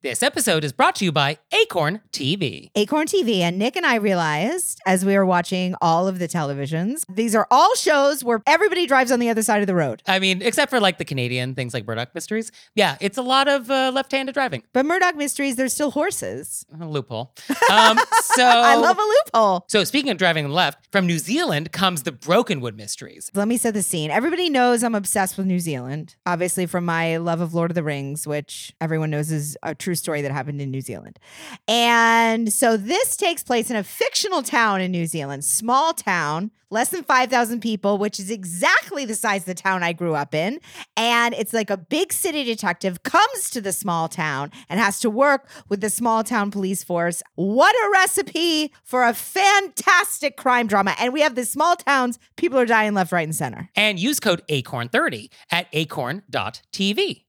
[0.00, 2.70] This episode is brought to you by Acorn TV.
[2.76, 3.40] Acorn TV.
[3.40, 7.48] And Nick and I realized as we were watching all of the televisions, these are
[7.50, 10.04] all shows where everybody drives on the other side of the road.
[10.06, 12.52] I mean, except for like the Canadian things like Murdoch Mysteries.
[12.76, 14.62] Yeah, it's a lot of uh, left handed driving.
[14.72, 16.64] But Murdoch Mysteries, there's still horses.
[16.80, 17.34] A loophole.
[17.68, 19.64] Um, so, I love a loophole.
[19.66, 23.32] So, speaking of driving left, from New Zealand comes the Brokenwood Mysteries.
[23.34, 24.12] Let me set the scene.
[24.12, 27.82] Everybody knows I'm obsessed with New Zealand, obviously, from my love of Lord of the
[27.82, 31.18] Rings, which everyone knows is a true story that happened in New Zealand.
[31.66, 36.90] And so this takes place in a fictional town in New Zealand, small town, less
[36.90, 40.60] than 5,000 people, which is exactly the size of the town I grew up in.
[40.96, 45.10] And it's like a big city detective comes to the small town and has to
[45.10, 47.22] work with the small town police force.
[47.34, 50.94] What a recipe for a fantastic crime drama.
[50.98, 53.70] And we have the small towns, people are dying left, right, and center.
[53.74, 57.27] And use code ACORN30 at acorn.tv.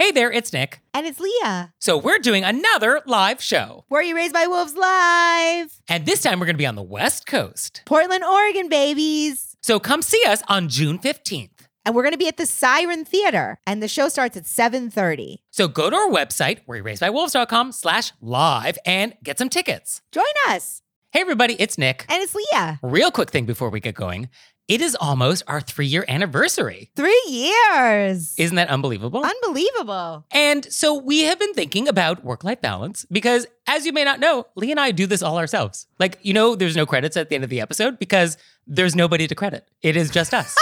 [0.00, 0.80] Hey there, it's Nick.
[0.94, 1.74] And it's Leah.
[1.78, 3.84] So, we're doing another live show.
[3.90, 5.82] Were You Raised by Wolves Live?
[5.88, 7.82] And this time we're going to be on the West Coast.
[7.84, 9.58] Portland, Oregon, babies.
[9.60, 11.50] So, come see us on June 15th.
[11.84, 15.36] And we're going to be at the Siren Theater, and the show starts at 7.30.
[15.50, 20.00] So go to our website, wereraisedbywolves.com slash live and get some tickets.
[20.12, 20.80] Join us.
[21.12, 22.06] Hey everybody, it's Nick.
[22.08, 22.78] And it's Leah.
[22.82, 24.30] Real quick thing before we get going.
[24.70, 26.92] It is almost our three-year anniversary.
[26.94, 28.36] Three years.
[28.38, 29.24] Isn't that unbelievable?
[29.24, 30.24] Unbelievable.
[30.30, 34.46] And so we have been thinking about work-life balance because as you may not know,
[34.54, 35.88] Lee and I do this all ourselves.
[35.98, 39.26] Like, you know, there's no credits at the end of the episode because there's nobody
[39.26, 39.66] to credit.
[39.82, 40.54] It is just us.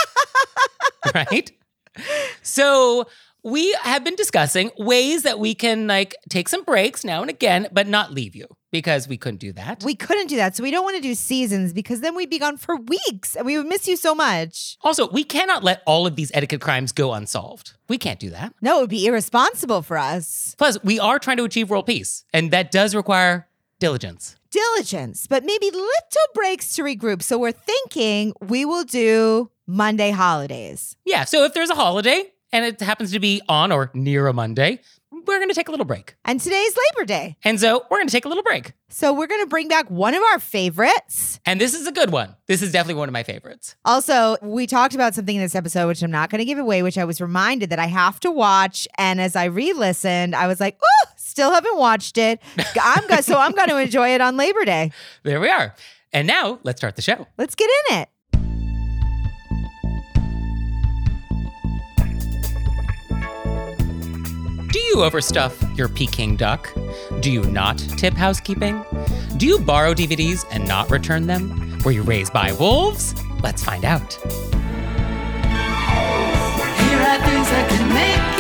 [1.15, 1.51] right?
[2.41, 3.09] So
[3.45, 7.69] we have been discussing ways that we can like take some breaks now and again,
[7.73, 9.83] but not leave you because we couldn't do that.
[9.85, 10.57] We couldn't do that.
[10.57, 13.47] So we don't want to do seasons because then we'd be gone for weeks and
[13.47, 14.77] we would miss you so much.
[14.83, 17.75] Also, we cannot let all of these etiquette crimes go unsolved.
[17.89, 18.53] We can't do that.
[18.61, 20.55] No, it would be irresponsible for us.
[20.59, 24.37] Plus, we are trying to achieve world peace, and that does require diligence.
[24.51, 25.89] Diligence, but maybe little
[26.35, 27.23] breaks to regroup.
[27.23, 30.97] So we're thinking we will do Monday holidays.
[31.05, 34.33] Yeah, so if there's a holiday and it happens to be on or near a
[34.33, 36.17] Monday, we're going to take a little break.
[36.25, 37.37] And today's Labor Day.
[37.45, 38.73] And so we're going to take a little break.
[38.89, 41.41] So we're going to bring back one of our favorites.
[41.45, 42.35] And this is a good one.
[42.47, 43.77] This is definitely one of my favorites.
[43.85, 46.83] Also, we talked about something in this episode, which I'm not going to give away,
[46.83, 48.89] which I was reminded that I have to watch.
[48.97, 52.41] And as I re listened, I was like, oh, still haven't watched it.
[52.83, 54.93] I'm go- so I'm going to enjoy it on Labor Day.
[55.23, 55.75] There we are.
[56.13, 57.27] And now let's start the show.
[57.37, 58.09] Let's get in it.
[64.71, 66.71] Do you overstuff your Peking duck?
[67.21, 68.85] Do you not tip housekeeping?
[69.39, 71.79] Do you borrow DVDs and not return them?
[71.87, 73.15] Were you raised by wolves?
[73.43, 74.13] Let's find out.
[74.13, 74.31] Here
[77.01, 78.38] are things can make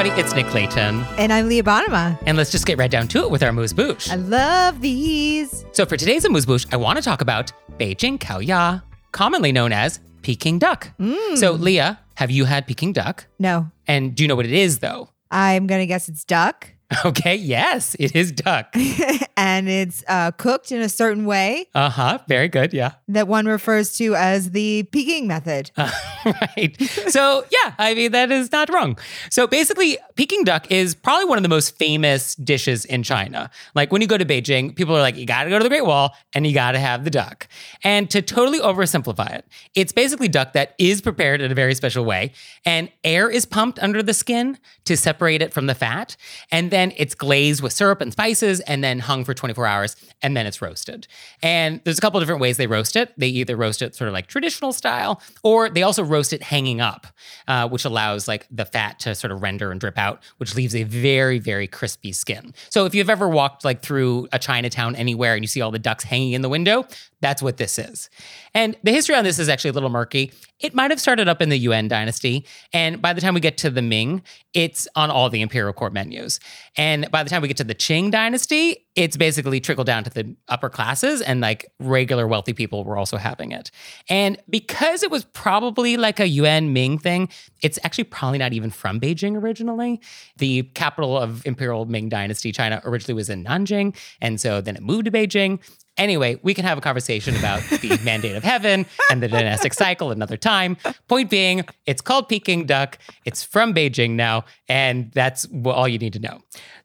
[0.00, 1.04] everybody, it's Nick Leighton.
[1.18, 2.18] And I'm Leah Bonnema.
[2.24, 4.10] And let's just get right down to it with our moose bouche.
[4.10, 5.66] I love these.
[5.72, 8.80] So for today's amuse bouche, I want to talk about Beijing Kao Ya,
[9.12, 10.90] commonly known as Peking duck.
[10.98, 11.36] Mm.
[11.36, 13.26] So Leah, have you had Peking duck?
[13.38, 15.10] No, And do you know what it is though?
[15.30, 16.72] I'm going to guess it's duck.
[17.04, 18.74] Okay, yes, it is duck.
[19.36, 22.92] and it's uh, cooked in a certain way Uh-huh, very good, yeah.
[23.08, 25.70] that one refers to as the Peking method.
[26.24, 26.76] right.
[27.08, 28.98] So, yeah, I mean, that is not wrong.
[29.30, 33.50] So, basically, Peking duck is probably one of the most famous dishes in China.
[33.76, 35.68] Like, when you go to Beijing, people are like, you got to go to the
[35.70, 37.46] Great Wall and you got to have the duck.
[37.84, 39.44] And to totally oversimplify it,
[39.76, 42.32] it's basically duck that is prepared in a very special way,
[42.66, 46.16] and air is pumped under the skin to separate it from the fat.
[46.50, 50.36] And then it's glazed with syrup and spices and then hung for 24 hours, and
[50.36, 51.06] then it's roasted.
[51.42, 53.12] And there's a couple different ways they roast it.
[53.16, 56.80] They either roast it sort of like traditional style, or they also roast it hanging
[56.80, 57.06] up,
[57.46, 60.74] uh, which allows like the fat to sort of render and drip out, which leaves
[60.74, 62.54] a very, very crispy skin.
[62.70, 65.78] So if you've ever walked like through a Chinatown anywhere and you see all the
[65.78, 66.86] ducks hanging in the window,
[67.20, 68.08] that's what this is.
[68.54, 70.32] And the history on this is actually a little murky.
[70.58, 72.44] It might have started up in the Yuan dynasty.
[72.72, 75.92] And by the time we get to the Ming, it's on all the imperial court
[75.92, 76.40] menus.
[76.76, 80.10] And by the time we get to the Qing dynasty, it's basically trickled down to
[80.10, 83.70] the upper classes and like regular wealthy people were also having it.
[84.08, 87.28] And because it was probably like a Yuan Ming thing,
[87.62, 90.00] it's actually probably not even from Beijing originally.
[90.36, 93.96] The capital of imperial Ming dynasty, China, originally was in Nanjing.
[94.20, 95.60] And so then it moved to Beijing.
[95.96, 100.10] Anyway, we can have a conversation about the mandate of heaven and the dynastic cycle
[100.10, 100.76] another time.
[101.08, 102.98] Point being, it's called Peking duck.
[103.24, 106.40] It's from Beijing now, and that's all you need to know.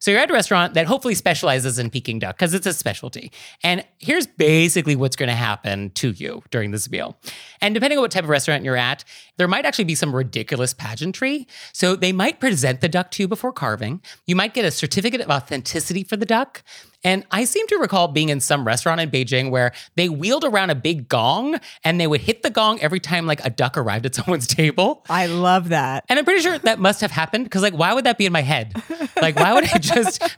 [0.05, 3.31] So you're at a restaurant that hopefully specializes in Peking duck because it's a specialty.
[3.63, 7.17] And here's basically what's going to happen to you during this meal.
[7.59, 9.03] And depending on what type of restaurant you're at,
[9.37, 11.47] there might actually be some ridiculous pageantry.
[11.73, 13.99] So they might present the duck to you before carving.
[14.27, 16.61] You might get a certificate of authenticity for the duck.
[17.05, 20.71] And I seem to recall being in some restaurant in Beijing where they wheeled around
[20.71, 24.07] a big gong and they would hit the gong every time like a duck arrived
[24.07, 25.05] at someone's table.
[25.07, 26.03] I love that.
[26.09, 28.33] And I'm pretty sure that must have happened because, like, why would that be in
[28.33, 28.73] my head?
[29.21, 29.94] Like, why would I just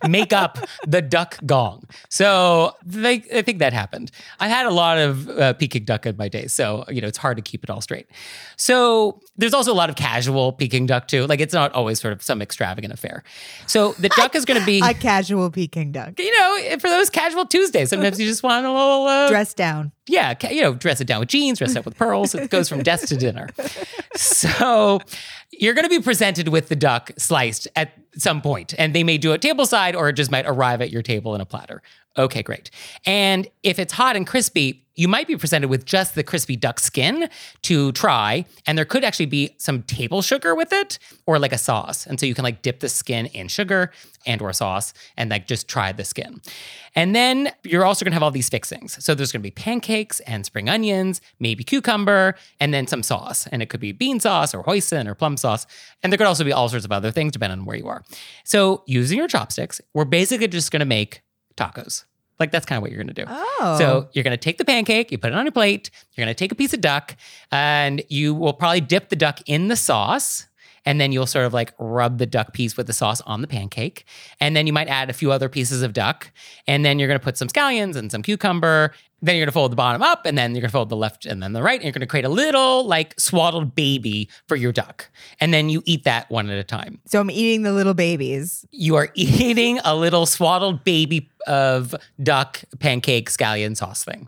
[0.07, 1.83] make up the duck gong?
[2.09, 4.11] So, they, I think that happened.
[4.39, 7.17] I had a lot of uh, Peking duck in my day, so you know it's
[7.17, 8.07] hard to keep it all straight.
[8.55, 11.25] So, there's also a lot of casual Peking duck too.
[11.27, 13.23] Like, it's not always sort of some extravagant affair.
[13.67, 16.19] So, the duck is going to be, A casual Peking duck.
[16.19, 17.89] you know, for those casual Tuesdays.
[17.89, 19.91] Sometimes you just want a little uh, Dress down.
[20.07, 22.33] Yeah, you know, dress it down with jeans, dress it up with pearls.
[22.33, 23.49] It goes from desk to dinner.
[24.15, 24.99] So
[25.51, 29.17] you're going to be presented with the duck sliced at some point, and they may
[29.17, 31.81] do it tableside or it just might arrive at your table in a platter.
[32.17, 32.71] Okay, great.
[33.05, 36.79] And if it's hot and crispy, you might be presented with just the crispy duck
[36.79, 37.29] skin
[37.61, 40.97] to try, and there could actually be some table sugar with it
[41.27, 42.07] or like a sauce.
[42.07, 43.91] And so you can like dip the skin in sugar
[44.25, 46.41] and or sauce and like just try the skin.
[46.95, 49.03] And then you're also to have all these fixings.
[49.03, 53.45] So there's to be pancakes and spring onions, maybe cucumber, and then some sauce.
[53.45, 55.67] And it could be bean sauce or hoisin or plum sauce.
[56.01, 58.03] And there could also be all sorts of other things depending on where you are.
[58.43, 61.21] So using your chopsticks, we're basically just to make
[61.57, 62.05] tacos.
[62.39, 63.25] Like that's kind of what you're going to do.
[63.27, 63.75] Oh.
[63.79, 66.33] So you're going to take the pancake, you put it on your plate, you're going
[66.33, 67.17] to take a piece of duck,
[67.51, 70.47] and you will probably dip the duck in the sauce.
[70.85, 73.47] And then you'll sort of like rub the duck piece with the sauce on the
[73.47, 74.05] pancake.
[74.39, 76.31] And then you might add a few other pieces of duck.
[76.65, 78.93] And then you're to put some scallions and some cucumber.
[79.21, 81.41] Then you're to fold the bottom up and then you're to fold the left and
[81.41, 81.81] then the right.
[81.81, 85.09] And you're to create a little like swaddled baby for your duck.
[85.39, 88.65] And then you eat that one at a time So I'm eating the little babies.
[88.71, 94.27] you are eating a little swaddled baby of duck pancake scallion sauce thing.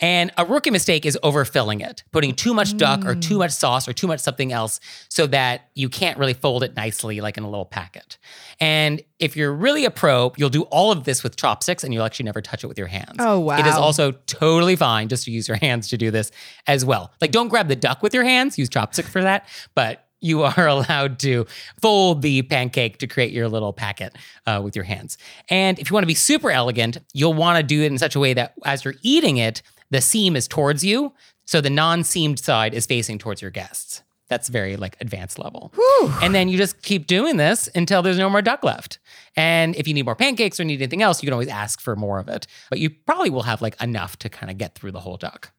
[0.00, 3.38] And a rookie mistake is overfilling it, putting too much duck or too mm.
[3.38, 7.20] much sauce or too much something else so that you can't really fold it nicely
[7.20, 8.18] like in a little packet.
[8.58, 12.04] And if you're really a pro, you'll do all of this with chopsticks and you'll
[12.04, 13.16] actually never touch it with your hands.
[13.20, 13.58] Oh, wow.
[13.58, 16.30] It is also totally fine just to use your hands to do this
[16.66, 17.12] as well.
[17.20, 20.66] Like don't grab the duck with your hands, use chopstick for that, but you are
[20.66, 21.46] allowed to
[21.80, 24.16] fold the pancake to create your little packet
[24.46, 25.18] uh, with your hands.
[25.50, 28.16] And if you want to be super elegant, you'll want to do it in such
[28.16, 31.12] a way that as you're eating it, the seam is towards you.
[31.44, 34.02] So the non seamed side is facing towards your guests.
[34.34, 35.72] That's very like advanced level.
[36.20, 38.98] And then you just keep doing this until there's no more duck left.
[39.36, 41.94] And if you need more pancakes or need anything else, you can always ask for
[41.94, 42.48] more of it.
[42.68, 45.52] But you probably will have like enough to kind of get through the whole duck.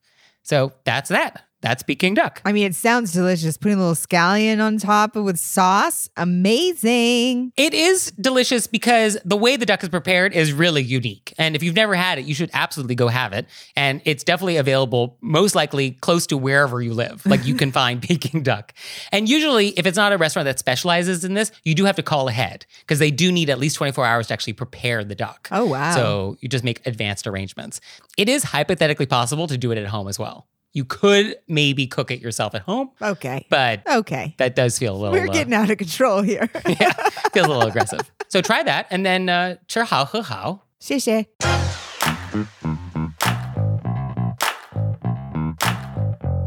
[0.44, 1.45] So that's that.
[1.62, 2.42] That's Peking duck.
[2.46, 3.57] I mean, it sounds delicious.
[3.57, 6.10] Putting a little scallion on top with sauce.
[6.16, 7.52] Amazing.
[7.57, 11.34] It is delicious because the way the duck is prepared is really unique.
[11.38, 13.48] And if you've never had it, you should absolutely go have it.
[13.75, 17.25] And it's definitely available, most likely close to wherever you live.
[17.25, 18.74] Like you can find Peking duck.
[19.12, 22.04] And usually, if it's not a restaurant that specializes in this, you do have to
[22.04, 25.48] call ahead because they do need at least 24 hours to actually prepare the duck.
[25.51, 25.96] Oh, wow.
[25.96, 27.81] So you just make advanced arrangements.
[28.18, 30.48] It is hypothetically possible to do it at home as well.
[30.75, 33.45] You could maybe cook it yourself at home, Okay.
[33.51, 34.35] but Okay.
[34.39, 35.12] that does feel a little.
[35.12, 36.49] We're uh, getting out of control here.
[36.67, 36.93] yeah,
[37.33, 38.01] feels a little aggressive.
[38.29, 40.69] So try that, and then uh, 吃好喝好.
[40.79, 41.27] 谢谢。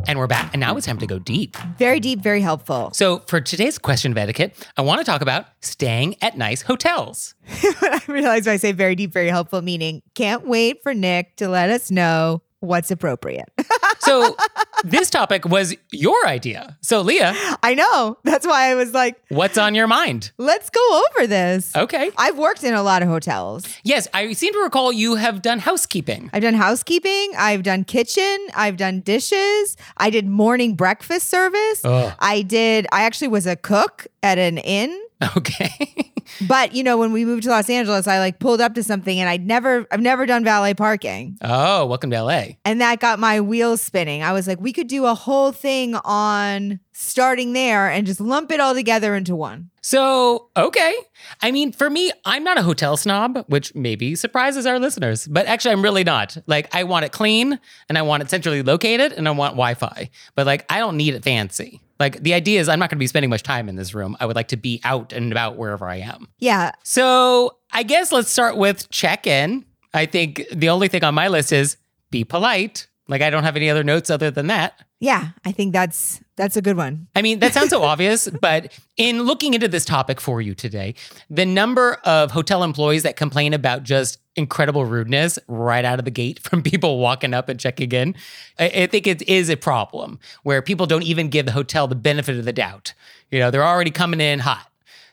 [0.05, 1.55] And we're back, and now it's time to go deep.
[1.79, 2.91] Very deep, very helpful.
[2.93, 7.33] So for today's question of etiquette, I want to talk about staying at nice hotels.
[7.49, 11.47] I realize when I say very deep, very helpful, meaning can't wait for Nick to
[11.47, 13.48] let us know what's appropriate.
[14.00, 14.36] So
[14.84, 16.78] this topic was your idea.
[16.80, 18.16] So Leah, I know.
[18.22, 20.30] That's why I was like, what's on your mind?
[20.38, 21.74] let's go over this.
[21.76, 22.10] Okay.
[22.16, 23.66] I've worked in a lot of hotels.
[23.82, 26.30] Yes, I seem to recall you have done housekeeping.
[26.32, 31.84] I've done housekeeping, I've done kitchen, I've done dishes, I did morning breakfast service.
[31.84, 32.14] Ugh.
[32.20, 34.98] I did I actually was a cook at an inn.
[35.36, 36.12] Okay.
[36.46, 39.18] But you know, when we moved to Los Angeles, I like pulled up to something
[39.18, 41.38] and I'd never I've never done valet parking.
[41.42, 42.42] oh, welcome to LA.
[42.64, 44.22] And that got my wheels spinning.
[44.22, 48.50] I was like, we could do a whole thing on starting there and just lump
[48.50, 49.70] it all together into one.
[49.80, 50.94] So, okay.
[51.40, 55.46] I mean, for me, I'm not a hotel snob, which maybe surprises our listeners, but
[55.46, 56.36] actually, I'm really not.
[56.46, 57.58] Like, I want it clean
[57.88, 60.96] and I want it centrally located and I want Wi Fi, but like, I don't
[60.96, 61.80] need it fancy.
[61.98, 64.16] Like, the idea is I'm not going to be spending much time in this room.
[64.20, 66.28] I would like to be out and about wherever I am.
[66.38, 66.72] Yeah.
[66.84, 69.64] So, I guess let's start with check in.
[69.94, 71.76] I think the only thing on my list is
[72.10, 72.86] be polite.
[73.08, 74.78] Like I don't have any other notes other than that.
[75.00, 77.08] Yeah, I think that's that's a good one.
[77.16, 80.94] I mean, that sounds so obvious, but in looking into this topic for you today,
[81.30, 86.10] the number of hotel employees that complain about just incredible rudeness right out of the
[86.10, 88.14] gate from people walking up and checking in,
[88.58, 91.94] I, I think it is a problem where people don't even give the hotel the
[91.94, 92.94] benefit of the doubt.
[93.30, 94.64] You know, they're already coming in hot.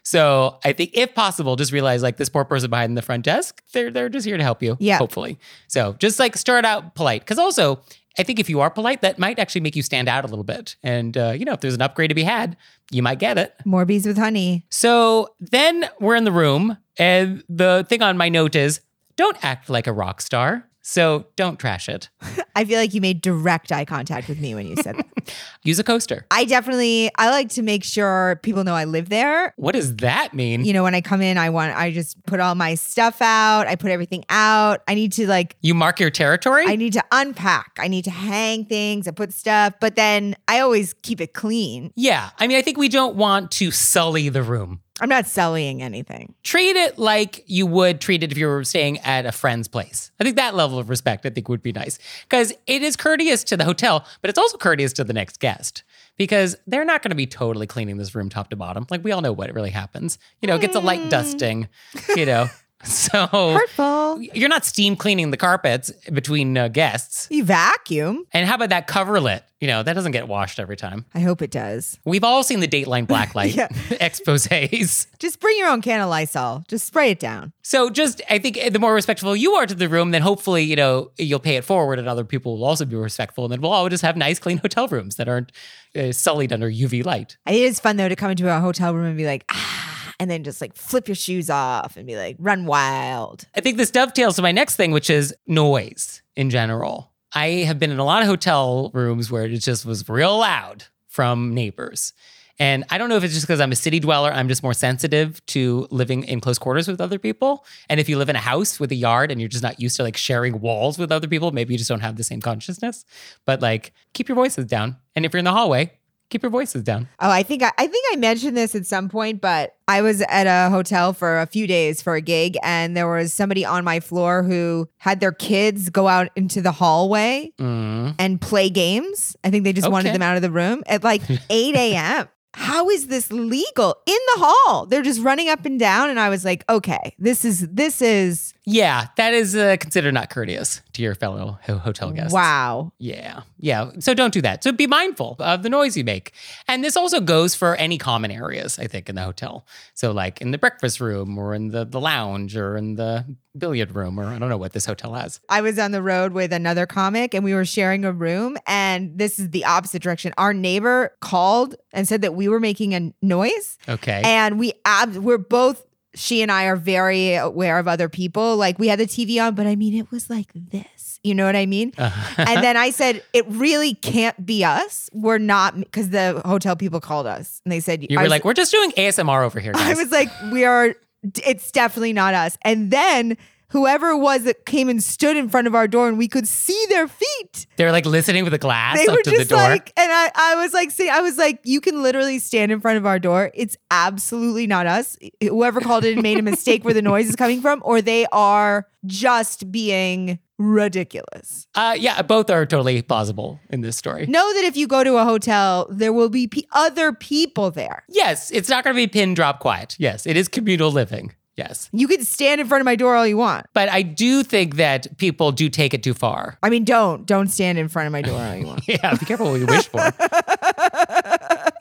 [0.04, 3.64] So I think if possible, just realize like this poor person behind the front desk,
[3.74, 4.78] they're they're just here to help you.
[4.80, 5.00] Yeah.
[5.00, 5.40] Hopefully.
[5.68, 7.26] So just like start out polite.
[7.26, 7.82] Cause also
[8.18, 10.44] I think if you are polite, that might actually make you stand out a little
[10.44, 10.76] bit.
[10.84, 12.56] And uh, you know, if there's an upgrade to be had,
[12.92, 13.54] you might get it.
[13.66, 14.66] More bees with honey.
[14.70, 18.82] So then we're in the room, and the thing on my note is
[19.16, 20.68] don't act like a rock star.
[20.88, 22.10] So don't trash it.
[22.56, 25.34] I feel like you made direct eye contact with me when you said that.
[25.64, 26.28] Use a coaster.
[26.30, 29.56] I definitely I like to make sure people know I live there.
[29.58, 30.64] What does that mean?
[30.64, 33.66] You know, when I come in, I want I just put all my stuff out.
[33.66, 34.84] I put everything out.
[34.88, 36.66] I need to like You mark your territory?
[36.68, 37.80] I need to unpack.
[37.80, 39.08] I need to hang things.
[39.08, 41.94] I put stuff, but then I always keep it clean.
[41.96, 42.30] yeah.
[42.38, 44.82] I mean, I think we don't want to sully the room.
[45.02, 46.36] I'm not selling anything.
[46.44, 50.10] Treat it like you would treat it if you were staying at a friend's place.
[50.22, 52.00] I think that level of respect, I think, would be nice.
[52.24, 55.84] Because it is courteous to the hotel, but it's also courteous to the next guest.
[56.18, 58.88] Because they're not going to be totally cleaning this room top to bottom.
[58.90, 60.18] Like we all know what really happens.
[60.42, 61.10] You know, it gets a light mm.
[61.10, 61.68] dusting,
[62.16, 62.48] you know.
[63.06, 64.22] So Hurtful.
[64.22, 67.28] you're not steam cleaning the carpets between uh, guests.
[67.30, 68.26] You vacuum.
[68.32, 69.44] And how about that coverlet?
[69.62, 71.06] You know, that doesn't get washed every time.
[71.14, 71.98] I hope it does.
[72.06, 73.68] We've all seen the Dateline Blacklight Yeah.
[74.00, 75.08] exposés.
[75.20, 76.64] Just bring your own can of Lysol.
[76.68, 77.54] Just spray it down.
[77.64, 80.76] So just, I think the more respectful you are to the room, then hopefully, you
[80.76, 83.46] know, you'll pay it forward and other people will also be respectful.
[83.46, 85.52] And then we'll all just have nice, clean hotel rooms that aren't
[85.96, 87.38] uh, sullied under UV light.
[87.48, 89.85] It's fun though to come into a hotel room and be like, ah,
[90.20, 93.46] and then just like flip your shoes off and be like, run wild.
[93.56, 97.12] I think this dovetails to my next thing, which is noise in general.
[97.34, 100.86] I have been in a lot of hotel rooms where it just was real loud
[101.08, 102.14] from neighbors.
[102.58, 104.74] And I don't know if it's just because I'm a city dweller, I'm just more
[104.74, 107.66] sensitive to living in close quarters with other people.
[107.90, 109.98] And if you live in a house with a yard and you're just not used
[109.98, 113.04] to like sharing walls with other people, maybe you just don't have the same consciousness.
[113.46, 114.96] But like, keep your voices down.
[115.18, 115.92] And if you're in the hallway,
[116.30, 117.08] keep your voices down.
[117.20, 120.22] Oh, I think I, I think I mentioned this at some point, but I was
[120.22, 123.84] at a hotel for a few days for a gig, and there was somebody on
[123.84, 128.16] my floor who had their kids go out into the hallway Mm.
[128.18, 129.36] and play games.
[129.44, 132.28] I think they just wanted them out of the room at like 8 a.m.
[132.58, 134.86] How is this legal in the hall?
[134.86, 138.54] They're just running up and down, and I was like, okay, this is this is
[138.68, 142.34] Yeah, that is uh, considered not courteous to your fellow ho- hotel guests.
[142.34, 142.92] wow.
[142.98, 143.42] Yeah.
[143.60, 143.92] Yeah.
[144.00, 144.64] So don't do that.
[144.64, 146.34] So be mindful of the noise you make.
[146.68, 149.66] And this also goes for any common areas, I think, in the hotel.
[149.94, 153.26] So like in the breakfast room or in the, the lounge or in the
[153.58, 155.40] billiard room or I don't know what this hotel has.
[155.48, 159.18] I was on the road with another comic and we were sharing a room and
[159.18, 160.34] this is the opposite direction.
[160.40, 164.22] Our neighbor called and said that we were making a noise Okay.
[164.26, 168.58] and we ab- we're both she and I are very aware of other people.
[168.58, 171.20] Like we had the TV on, but I mean it was like this.
[171.24, 171.92] You know what I mean?
[171.98, 172.44] Uh-huh.
[172.48, 175.10] and then I said, it really can't be us.
[175.14, 178.46] We're not because the hotel people called us and they said you were was- like,
[178.46, 180.96] we're just doing ASMR over here, I was like, we are,
[181.44, 182.58] it's definitely not us.
[182.62, 183.38] And then
[183.76, 186.48] whoever it was that came and stood in front of our door and we could
[186.48, 187.68] see their feet.
[187.76, 189.58] They're like listening with a glass They up were to the door.
[189.60, 192.80] like, and I, I was like, see, I was like, you can literally stand in
[192.80, 193.52] front of our door.
[193.54, 195.18] It's absolutely not us.
[195.42, 198.88] Whoever called it made a mistake where the noise is coming from, or they are
[199.06, 201.68] just being ridiculous.
[201.76, 204.26] uh, yeah, both are totally plausible in this story.
[204.26, 208.04] Know that if you go to a hotel, there will be pe other people there.
[208.08, 209.98] Yes, it's not going to be pin drop quiet.
[210.00, 211.34] Yes, it is communal living.
[211.58, 211.90] Yes.
[211.94, 213.66] You can stand in front of my door all you want.
[213.74, 216.58] But I do think that people do take it too far.
[216.62, 218.88] I mean, don't don't stand in front of my door all you want.
[218.88, 220.02] Yeah, be careful what you wish for.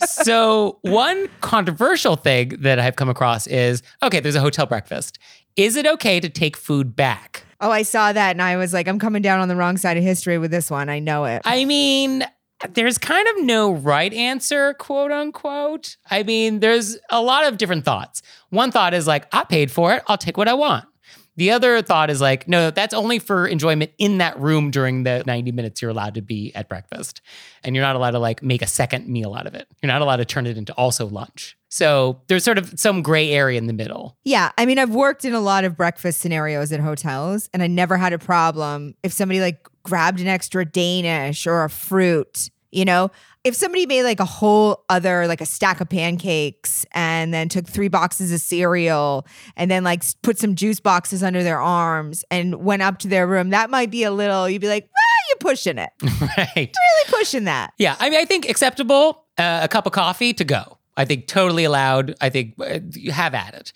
[0.06, 5.18] so, one controversial thing that I've come across is okay, there's a hotel breakfast.
[5.56, 7.44] Is it okay to take food back?
[7.60, 9.96] Oh, I saw that and I was like, I'm coming down on the wrong side
[9.96, 10.88] of history with this one.
[10.88, 11.42] I know it.
[11.44, 12.24] I mean,
[12.70, 15.96] there's kind of no right answer, quote unquote.
[16.10, 18.22] I mean, there's a lot of different thoughts.
[18.50, 20.86] One thought is like, I paid for it, I'll take what I want.
[21.36, 25.24] The other thought is like, no, that's only for enjoyment in that room during the
[25.26, 27.20] 90 minutes you're allowed to be at breakfast.
[27.62, 29.66] And you're not allowed to like make a second meal out of it.
[29.82, 31.56] You're not allowed to turn it into also lunch.
[31.68, 34.16] So there's sort of some gray area in the middle.
[34.22, 37.66] Yeah, I mean, I've worked in a lot of breakfast scenarios at hotels, and I
[37.66, 42.48] never had a problem if somebody like grabbed an extra Danish or a fruit.
[42.70, 43.10] You know,
[43.44, 47.68] if somebody made like a whole other, like a stack of pancakes and then took
[47.68, 52.64] three boxes of cereal and then like put some juice boxes under their arms and
[52.64, 55.36] went up to their room, that might be a little, you'd be like, ah, you're
[55.38, 55.90] pushing it.
[56.02, 56.54] right.
[56.56, 57.74] Really pushing that.
[57.76, 59.26] Yeah, I mean, I think acceptable.
[59.36, 60.78] Uh, a cup of coffee to go.
[60.96, 62.14] I think totally allowed.
[62.20, 63.72] I think uh, you have at it.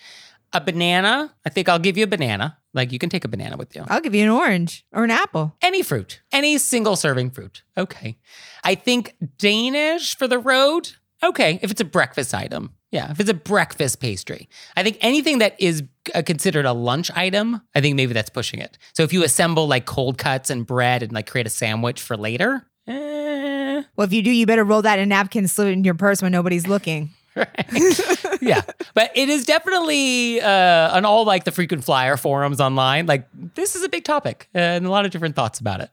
[0.53, 1.35] A banana.
[1.45, 2.57] I think I'll give you a banana.
[2.73, 3.85] Like you can take a banana with you.
[3.89, 5.55] I'll give you an orange or an apple.
[5.61, 7.63] Any fruit, any single serving fruit.
[7.77, 8.17] Okay.
[8.65, 10.91] I think Danish for the road.
[11.23, 12.73] Okay, if it's a breakfast item.
[12.91, 14.49] Yeah, if it's a breakfast pastry.
[14.77, 15.83] I think anything that is
[16.15, 18.79] uh, considered a lunch item, I think maybe that's pushing it.
[18.95, 22.17] So if you assemble like cold cuts and bread and like create a sandwich for
[22.17, 25.73] later, eh, Well, if you do, you better roll that in a napkin, slip it
[25.73, 27.11] in your purse when nobody's looking.
[27.39, 28.41] Right?
[28.43, 28.63] yeah,
[28.95, 33.07] but it is definitely uh, on all like the frequent flyer forums online.
[33.07, 35.91] Like this is a big topic and a lot of different thoughts about it.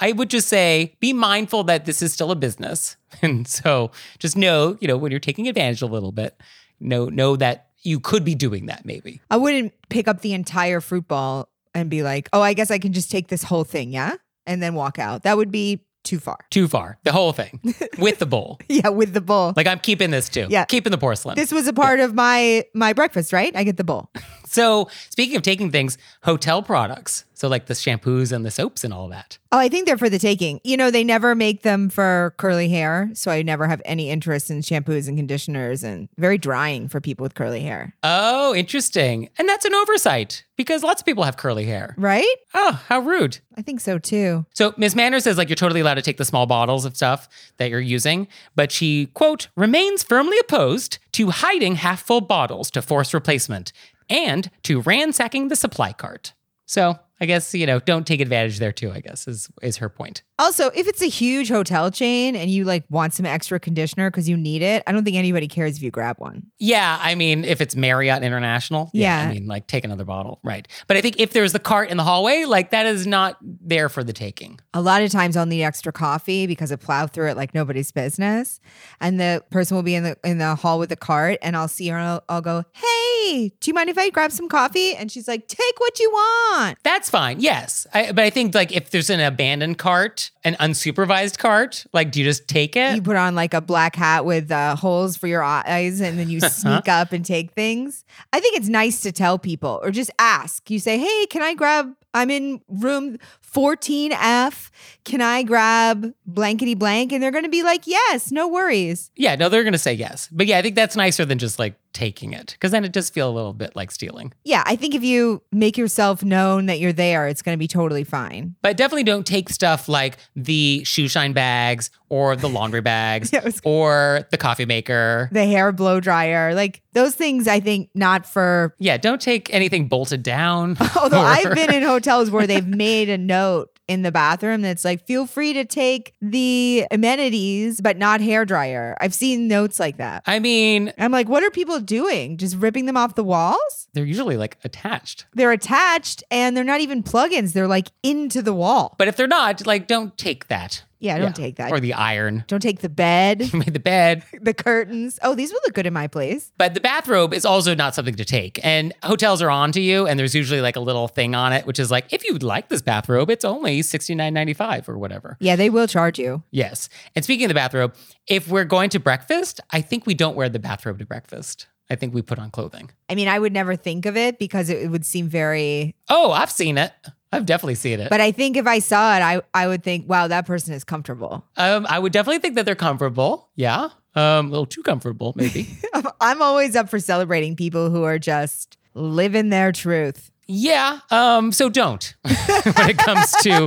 [0.00, 4.36] I would just say be mindful that this is still a business, and so just
[4.36, 6.40] know, you know, when you're taking advantage a little bit,
[6.80, 9.20] know know that you could be doing that maybe.
[9.30, 12.78] I wouldn't pick up the entire fruit ball and be like, oh, I guess I
[12.78, 14.14] can just take this whole thing, yeah?
[14.46, 15.24] And then walk out.
[15.24, 15.80] That would be
[16.14, 16.38] too far.
[16.50, 17.60] Too far, the whole thing
[17.98, 18.58] with the bowl.
[18.68, 19.52] Yeah, with the bowl.
[19.56, 20.46] Like I'm keeping this too.
[20.48, 20.64] Yeah.
[20.64, 21.36] keeping the porcelain.
[21.36, 23.54] this was a part of my my breakfast, right?
[23.56, 24.10] I get the bowl.
[24.54, 27.24] so speaking of taking things, hotel products.
[27.36, 29.38] So like the shampoos and the soaps and all that.
[29.50, 30.60] Oh, I think they're for the taking.
[30.64, 34.50] You know, they never make them for curly hair, so I never have any interest
[34.50, 37.94] in shampoos and conditioners and very drying for people with curly hair.
[38.02, 39.28] Oh, interesting.
[39.36, 41.94] And that's an oversight because lots of people have curly hair.
[41.98, 42.24] Right?
[42.54, 43.38] Oh, how rude.
[43.56, 44.46] I think so too.
[44.54, 47.28] So Miss Manners says like you're totally allowed to take the small bottles of stuff
[47.58, 52.82] that you're using, but she, quote, remains firmly opposed to hiding half full bottles to
[52.82, 53.72] force replacement
[54.08, 56.32] and to ransacking the supply cart.
[56.66, 59.88] So I guess, you know, don't take advantage there too, I guess, is is her
[59.88, 60.22] point.
[60.38, 64.28] Also, if it's a huge hotel chain and you like want some extra conditioner because
[64.28, 66.46] you need it, I don't think anybody cares if you grab one.
[66.58, 69.28] Yeah, I mean, if it's Marriott International, Yeah.
[69.28, 70.66] I mean, like take another bottle, right?
[70.88, 73.88] But I think if there's the cart in the hallway, like that is not there
[73.88, 74.58] for the taking.
[74.74, 77.92] A lot of times I'll need extra coffee because I plow through it like nobody's
[77.92, 78.60] business.
[79.00, 81.68] And the person will be in the in the hall with the cart and I'll
[81.68, 84.96] see her and I'll, I'll go, Hey, do you mind if I grab some coffee?
[84.96, 86.78] And she's like, Take what you want.
[86.82, 87.86] That's fine, yes.
[87.92, 92.20] I, but I think like if there's an abandoned cart, an unsupervised cart, like do
[92.20, 92.94] you just take it?
[92.94, 96.28] You put on like a black hat with uh, holes for your eyes and then
[96.28, 98.04] you sneak up and take things.
[98.32, 100.70] I think it's nice to tell people or just ask.
[100.70, 101.94] You say, Hey, can I grab?
[102.12, 103.18] I'm in room
[103.52, 104.70] 14F.
[105.04, 107.12] Can I grab blankety blank?
[107.12, 109.10] And they're going to be like, Yes, no worries.
[109.16, 110.28] Yeah, no, they're gonna say yes.
[110.30, 113.08] But yeah, I think that's nicer than just like taking it because then it does
[113.08, 114.32] feel a little bit like stealing.
[114.44, 117.68] Yeah, I think if you make yourself known that you're there, it's going to be
[117.68, 118.54] totally fine.
[118.60, 123.44] But definitely don't take stuff like the shoe shine bags or the laundry bags Yeah,
[123.44, 125.28] was- or the coffee maker.
[125.32, 128.74] The hair blow dryer, like those things, I think not for.
[128.78, 130.76] Yeah, don't take anything bolted down.
[131.00, 134.84] Although or- I've been in hotels where they've made a note in the bathroom that's
[134.84, 138.96] like, feel free to take the amenities, but not hair dryer.
[139.00, 140.22] I've seen notes like that.
[140.26, 142.38] I mean, I'm like, what are people doing?
[142.38, 143.88] Just ripping them off the walls?
[143.94, 145.26] they're usually like attached.
[145.32, 147.52] They're attached and they're not even plugins.
[147.52, 148.94] They're like into the wall.
[148.98, 150.82] But if they're not, like, don't take that.
[151.04, 151.70] Yeah, don't take that.
[151.70, 152.44] Or the iron.
[152.48, 154.24] don't take the bed, the bed.
[154.40, 155.18] the curtains.
[155.22, 156.50] Oh, these would look good in my place.
[156.56, 158.58] But the bathrobe is also not something to take.
[158.64, 161.66] And hotels are on to you, and there's usually like a little thing on it,
[161.66, 165.36] which is like, if you would like this bathrobe, it's only $69.95 or whatever.
[165.40, 166.42] Yeah, they will charge you.
[166.50, 166.88] Yes.
[167.14, 167.94] And speaking of the bathrobe,
[168.26, 171.66] if we're going to breakfast, I think we don't wear the bathrobe to breakfast.
[171.90, 172.90] I think we put on clothing.
[173.10, 175.94] I mean, I would never think of it because it would seem very.
[176.08, 176.92] Oh, I've seen it.
[177.34, 178.10] I've definitely seen it.
[178.10, 180.84] But I think if I saw it, I I would think, wow, that person is
[180.84, 181.44] comfortable.
[181.56, 183.50] um, I would definitely think that they're comfortable.
[183.56, 183.88] Yeah.
[184.16, 185.68] Um, a little too comfortable, maybe.
[186.20, 190.30] I'm always up for celebrating people who are just living their truth.
[190.46, 191.00] Yeah.
[191.10, 193.66] Um, so don't when it comes to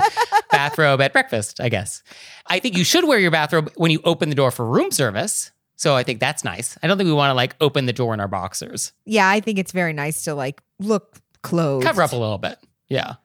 [0.51, 2.03] bathrobe at breakfast, I guess.
[2.45, 5.51] I think you should wear your bathrobe when you open the door for room service.
[5.75, 6.77] So I think that's nice.
[6.81, 8.93] I don't think we want to like open the door in our boxers.
[9.05, 11.83] Yeah, I think it's very nice to like look clothed.
[11.85, 12.57] Cover up a little bit.
[12.89, 13.15] Yeah.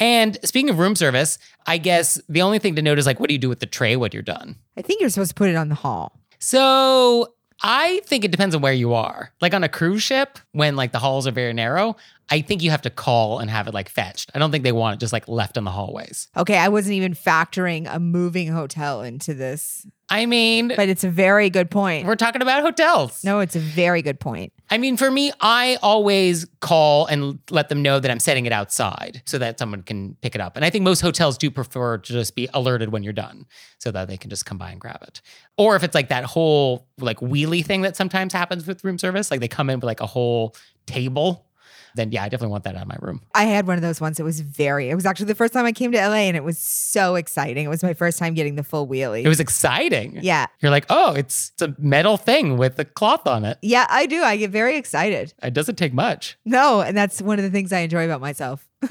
[0.00, 3.28] And speaking of room service, I guess the only thing to note is like, what
[3.28, 4.56] do you do with the tray when you're done?
[4.76, 6.20] I think you're supposed to put it on the hall.
[6.38, 9.32] So I think it depends on where you are.
[9.40, 11.96] Like on a cruise ship, when like the halls are very narrow,
[12.30, 14.30] I think you have to call and have it like fetched.
[14.34, 16.28] I don't think they want it just like left in the hallways.
[16.36, 21.10] Okay, I wasn't even factoring a moving hotel into this, I mean, but it's a
[21.10, 22.06] very good point.
[22.06, 23.22] we're talking about hotels.
[23.24, 24.52] No, it's a very good point.
[24.70, 28.52] I mean, for me, I always call and let them know that I'm setting it
[28.52, 30.56] outside so that someone can pick it up.
[30.56, 33.46] And I think most hotels do prefer to just be alerted when you're done
[33.78, 35.20] so that they can just come by and grab it.
[35.58, 39.30] Or if it's like that whole like wheelie thing that sometimes happens with room service,
[39.30, 41.44] like they come in with like a whole table,
[41.94, 43.20] then yeah, I definitely want that out of my room.
[43.34, 44.18] I had one of those once.
[44.20, 46.44] It was very, it was actually the first time I came to LA and it
[46.44, 47.64] was so exciting.
[47.64, 49.24] It was my first time getting the full wheelie.
[49.24, 50.18] It was exciting.
[50.22, 50.46] yeah.
[50.60, 53.58] You're like, oh, it's, it's a metal thing with a cloth on it.
[53.62, 54.22] Yeah, I do.
[54.22, 55.34] I get very excited.
[55.42, 56.38] It doesn't take much.
[56.44, 58.68] No, and that's one of the things I enjoy about myself.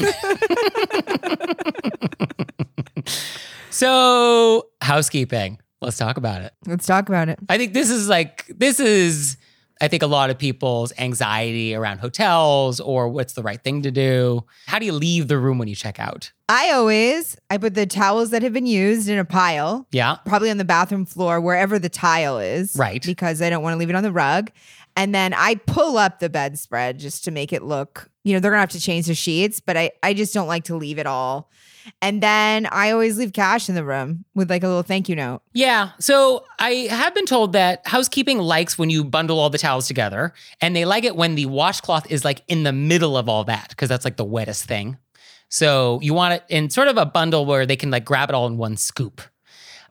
[3.77, 5.59] So, housekeeping.
[5.81, 6.51] Let's talk about it.
[6.65, 7.37] Let's talk about it.
[7.47, 9.37] I think this is like this is
[9.81, 13.91] I think a lot of people's anxiety around hotels or what's the right thing to
[13.91, 14.43] do.
[14.65, 16.31] How do you leave the room when you check out?
[16.49, 20.15] I always I put the towels that have been used in a pile, Yeah.
[20.25, 22.75] probably on the bathroom floor, wherever the tile is.
[22.75, 23.03] Right.
[23.05, 24.51] Because I don't want to leave it on the rug.
[24.95, 28.49] And then I pull up the bedspread just to make it look, you know, they're
[28.51, 31.05] gonna have to change the sheets, but I, I just don't like to leave it
[31.05, 31.51] all.
[32.01, 35.15] And then I always leave cash in the room with like a little thank you
[35.15, 35.41] note.
[35.53, 35.91] Yeah.
[35.99, 40.33] So I have been told that housekeeping likes when you bundle all the towels together,
[40.61, 43.69] and they like it when the washcloth is like in the middle of all that
[43.69, 44.97] because that's like the wettest thing.
[45.49, 48.35] So you want it in sort of a bundle where they can like grab it
[48.35, 49.21] all in one scoop.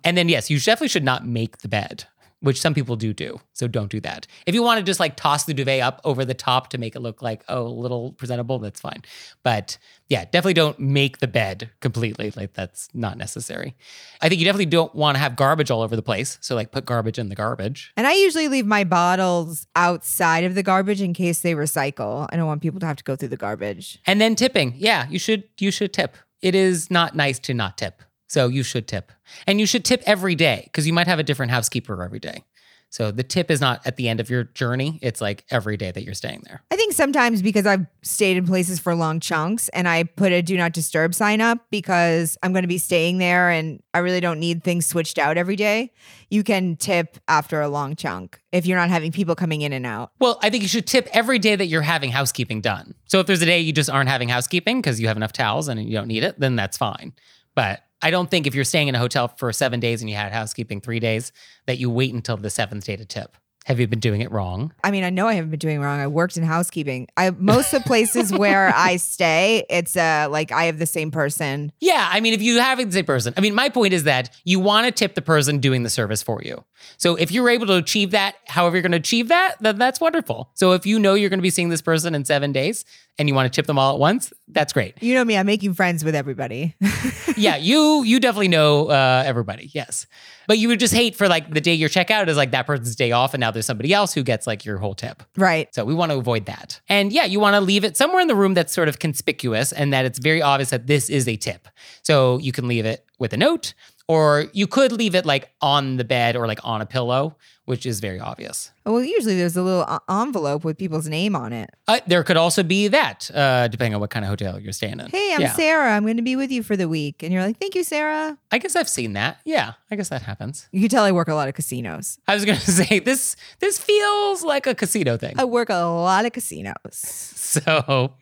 [0.04, 2.04] And then, yes, you definitely should not make the bed,
[2.46, 3.40] which some people do do.
[3.54, 4.28] So don't do that.
[4.46, 6.94] If you want to just like toss the duvet up over the top to make
[6.94, 9.02] it look like, oh, a little presentable, that's fine.
[9.42, 9.78] But
[10.08, 12.32] yeah, definitely don't make the bed completely.
[12.36, 13.74] Like that's not necessary.
[14.20, 16.38] I think you definitely don't want to have garbage all over the place.
[16.40, 17.92] So like put garbage in the garbage.
[17.96, 22.28] And I usually leave my bottles outside of the garbage in case they recycle.
[22.30, 23.98] I don't want people to have to go through the garbage.
[24.06, 24.74] And then tipping.
[24.76, 26.16] Yeah, you should you should tip.
[26.42, 28.02] It is not nice to not tip.
[28.28, 29.12] So you should tip.
[29.46, 32.44] And you should tip every day because you might have a different housekeeper every day.
[32.88, 34.98] So the tip is not at the end of your journey.
[35.02, 36.62] It's like every day that you're staying there.
[36.70, 40.40] I think sometimes because I've stayed in places for long chunks and I put a
[40.40, 44.20] do not disturb sign up because I'm going to be staying there and I really
[44.20, 45.92] don't need things switched out every day.
[46.30, 49.84] You can tip after a long chunk if you're not having people coming in and
[49.84, 50.12] out.
[50.20, 52.94] Well, I think you should tip every day that you're having housekeeping done.
[53.06, 55.68] So if there's a day you just aren't having housekeeping because you have enough towels
[55.68, 57.12] and you don't need it, then that's fine.
[57.54, 60.16] But I don't think if you're staying in a hotel for seven days and you
[60.16, 61.32] had housekeeping three days,
[61.66, 63.36] that you wait until the seventh day to tip.
[63.66, 64.72] Have you been doing it wrong?
[64.84, 65.98] I mean, I know I haven't been doing wrong.
[65.98, 67.08] I worked in housekeeping.
[67.16, 71.10] I most of the places where I stay, it's uh like I have the same
[71.10, 71.72] person.
[71.80, 74.30] Yeah, I mean, if you have the same person, I mean, my point is that
[74.44, 76.64] you want to tip the person doing the service for you.
[76.96, 80.00] So if you're able to achieve that, however you're going to achieve that, then that's
[80.00, 80.50] wonderful.
[80.54, 82.84] So if you know you're going to be seeing this person in seven days
[83.18, 85.02] and you want to tip them all at once, that's great.
[85.02, 86.74] You know me, I'm making friends with everybody.
[87.36, 89.70] yeah, you you definitely know uh, everybody.
[89.72, 90.06] Yes,
[90.46, 92.96] but you would just hate for like the day your checkout is like that person's
[92.96, 95.22] day off, and now there's somebody else who gets like your whole tip.
[95.36, 95.74] right.
[95.74, 96.80] So we want to avoid that.
[96.88, 99.72] And yeah, you want to leave it somewhere in the room that's sort of conspicuous
[99.72, 101.68] and that it's very obvious that this is a tip.
[102.02, 103.74] So you can leave it with a note,
[104.08, 107.84] or you could leave it like on the bed or like on a pillow, which
[107.84, 108.70] is very obvious.
[108.84, 111.70] Well, usually there's a little uh, envelope with people's name on it.
[111.88, 115.00] Uh, there could also be that, uh, depending on what kind of hotel you're staying
[115.00, 115.08] in.
[115.10, 115.52] Hey, I'm yeah.
[115.54, 115.92] Sarah.
[115.96, 117.24] I'm going to be with you for the week.
[117.24, 118.38] And you're like, thank you, Sarah.
[118.52, 119.38] I guess I've seen that.
[119.44, 120.68] Yeah, I guess that happens.
[120.70, 122.18] You can tell I work a lot of casinos.
[122.28, 123.34] I was gonna say this.
[123.58, 125.34] This feels like a casino thing.
[125.36, 127.34] I work a lot of casinos.
[127.46, 128.14] So,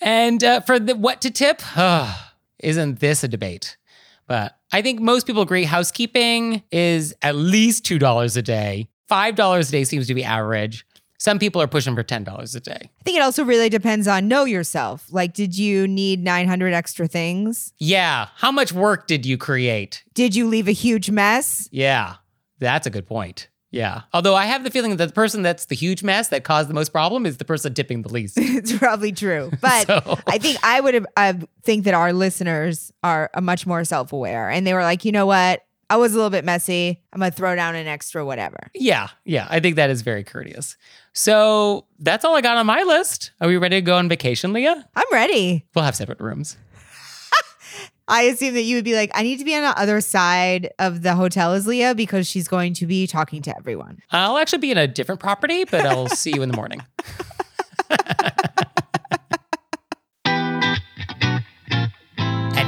[0.00, 1.62] and uh, for the what to tip,
[2.60, 3.76] isn't this a debate?
[4.28, 8.88] But I think most people agree housekeeping is at least $2 a day.
[9.10, 10.86] $5 a day seems to be average.
[11.20, 12.72] Some people are pushing for $10 a day.
[12.72, 15.06] I think it also really depends on know yourself.
[15.10, 17.72] Like, did you need 900 extra things?
[17.78, 18.28] Yeah.
[18.36, 20.04] How much work did you create?
[20.14, 21.68] Did you leave a huge mess?
[21.72, 22.16] Yeah.
[22.60, 23.48] That's a good point.
[23.70, 24.02] Yeah.
[24.14, 26.74] Although I have the feeling that the person that's the huge mess that caused the
[26.74, 28.36] most problem is the person tipping the least.
[28.40, 29.50] it's probably true.
[29.60, 33.84] But So- I think I would have uh, think that our listeners are much more
[33.84, 34.48] self aware.
[34.48, 35.62] And they were like, you know what?
[35.90, 37.00] I was a little bit messy.
[37.14, 38.58] I'm going to throw down an extra whatever.
[38.74, 40.76] Yeah, yeah, I think that is very courteous.
[41.14, 43.30] So that's all I got on my list.
[43.40, 44.86] Are we ready to go on vacation, Leah?
[44.94, 45.64] I'm ready.
[45.74, 46.58] We'll have separate rooms.
[48.08, 50.70] I assume that you would be like, I need to be on the other side
[50.78, 54.00] of the hotel as Leah because she's going to be talking to everyone.
[54.10, 56.82] I'll actually be in a different property, but I'll see you in the morning.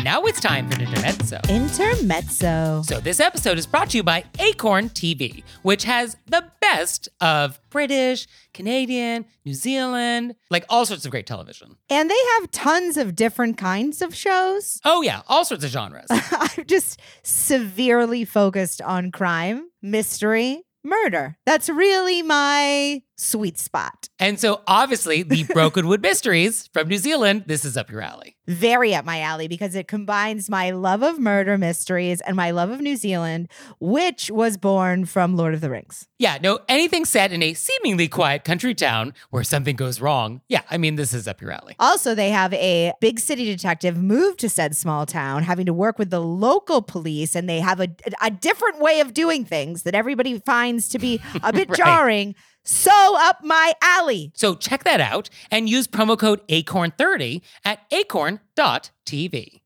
[0.00, 1.38] and now it's time for Intermezzo.
[1.50, 2.82] Intermezzo.
[2.86, 7.60] So, this episode is brought to you by Acorn TV, which has the best of
[7.68, 11.76] British, Canadian, New Zealand, like all sorts of great television.
[11.90, 14.80] And they have tons of different kinds of shows.
[14.86, 16.06] Oh, yeah, all sorts of genres.
[16.10, 21.36] I'm just severely focused on crime, mystery, murder.
[21.44, 24.09] That's really my sweet spot.
[24.18, 28.37] and so, obviously, the Brokenwood Mysteries from New Zealand, this is up your alley.
[28.46, 32.70] Very up my alley because it combines my love of murder mysteries and my love
[32.70, 36.09] of New Zealand, which was born from Lord of the Rings.
[36.18, 40.40] Yeah, no, anything set in a seemingly quiet country town where something goes wrong.
[40.48, 41.76] Yeah, I mean, this is up your alley.
[41.78, 45.98] Also, they have a big city detective move to said small town, having to work
[45.98, 47.88] with the local police, and they have a,
[48.20, 51.76] a different way of doing things that everybody finds to be a bit Right.
[51.78, 52.35] jarring.
[52.64, 54.33] So up my alley.
[54.35, 59.61] So check that out and use promo code ACORN30 at acorn.tv.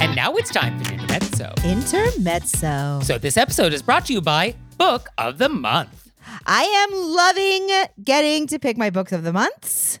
[0.00, 1.52] And now it's time for Intermezzo.
[1.64, 3.00] Intermezzo.
[3.02, 6.12] So this episode is brought to you by Book of the Month.
[6.46, 7.68] I am loving
[8.04, 10.00] getting to pick my books of the months.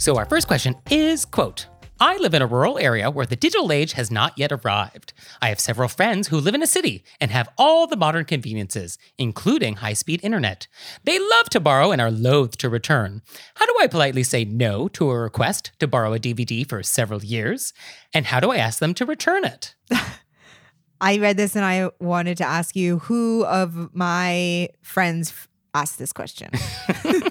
[0.00, 1.66] So our first question is quote
[2.00, 5.12] I live in a rural area where the digital age has not yet arrived.
[5.42, 8.96] I have several friends who live in a city and have all the modern conveniences,
[9.18, 10.68] including high speed internet.
[11.04, 13.20] They love to borrow and are loath to return.
[13.56, 17.22] How do I politely say no to a request to borrow a DVD for several
[17.22, 17.74] years?
[18.14, 19.74] And how do I ask them to return it?
[21.02, 26.14] I read this and I wanted to ask you who of my friends asked this
[26.14, 26.50] question.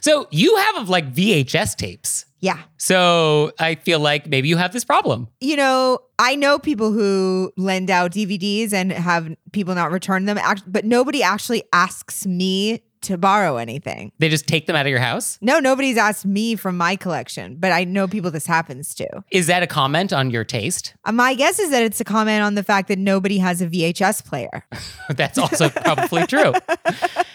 [0.00, 2.26] So you have like VHS tapes.
[2.40, 2.58] yeah.
[2.78, 5.28] So I feel like maybe you have this problem.
[5.40, 10.38] You know, I know people who lend out DVDs and have people not return them,
[10.66, 14.12] but nobody actually asks me to borrow anything.
[14.18, 15.38] They just take them out of your house.
[15.40, 19.06] No, nobody's asked me from my collection, but I know people this happens to.
[19.30, 20.92] Is that a comment on your taste?
[21.06, 23.66] Uh, My guess is that it's a comment on the fact that nobody has a
[23.68, 24.66] VHS player.
[25.08, 26.52] That's also probably true.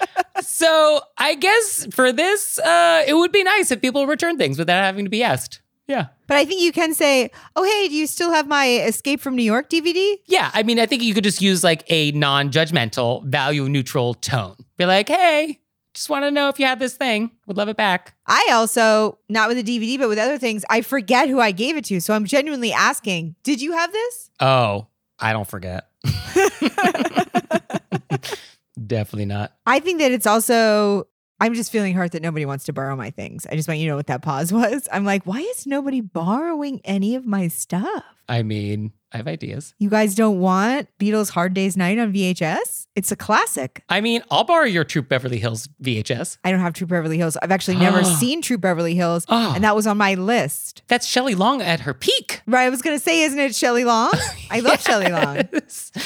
[0.46, 4.84] So I guess for this, uh, it would be nice if people return things without
[4.84, 5.62] having to be asked.
[5.88, 6.08] Yeah.
[6.28, 9.36] But I think you can say, "Oh, hey, do you still have my Escape from
[9.36, 10.50] New York DVD?" Yeah.
[10.54, 14.56] I mean, I think you could just use like a non judgmental, value neutral tone.
[14.78, 15.60] Be like, hey,
[15.94, 17.32] just want to know if you have this thing.
[17.46, 18.16] Would love it back.
[18.26, 21.78] I also, not with a DVD, but with other things, I forget who I gave
[21.78, 22.02] it to.
[22.02, 24.88] So I'm genuinely asking, "Did you have this?" Oh,
[25.20, 25.88] I don't forget.
[28.84, 29.54] Definitely not.
[29.66, 31.08] I think that it's also
[31.40, 33.46] I'm just feeling hurt that nobody wants to borrow my things.
[33.52, 34.88] I just want you to know what that pause was.
[34.92, 38.04] I'm like, why is nobody borrowing any of my stuff?
[38.28, 39.74] I mean, I have ideas.
[39.80, 42.88] You guys don't want Beatles Hard Day's Night on VHS?
[42.96, 43.84] It's a classic.
[43.88, 46.38] I mean, I'll borrow your Troop Beverly Hills VHS.
[46.44, 47.38] I don't have Troop Beverly Hills.
[47.42, 49.54] I've actually never seen Troop Beverly Hills, Oh.
[49.56, 50.82] and that was on my list.
[50.88, 52.42] That's Shelley Long at her peak.
[52.48, 54.14] Right, I was gonna say, isn't it Shelley Long?
[54.50, 55.38] I love Shelley Long.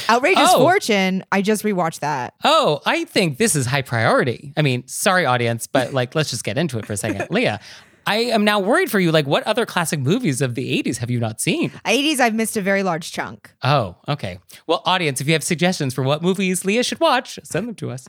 [0.10, 0.60] Outrageous Oh.
[0.60, 1.24] Fortune.
[1.32, 2.34] I just rewatched that.
[2.44, 4.54] Oh, I think this is high priority.
[4.58, 7.28] I mean, sorry, audience, but like, let's just get into it for a second.
[7.32, 7.60] Leah,
[8.06, 9.12] I am now worried for you.
[9.12, 11.72] Like, what other classic movies of the 80s have you not seen?
[11.86, 13.52] 80s, I've missed a very large chunk.
[13.64, 14.40] Oh, okay.
[14.68, 17.92] Well, audience, if you have suggestions for what movies Leah should watch, send them to
[17.92, 18.08] us.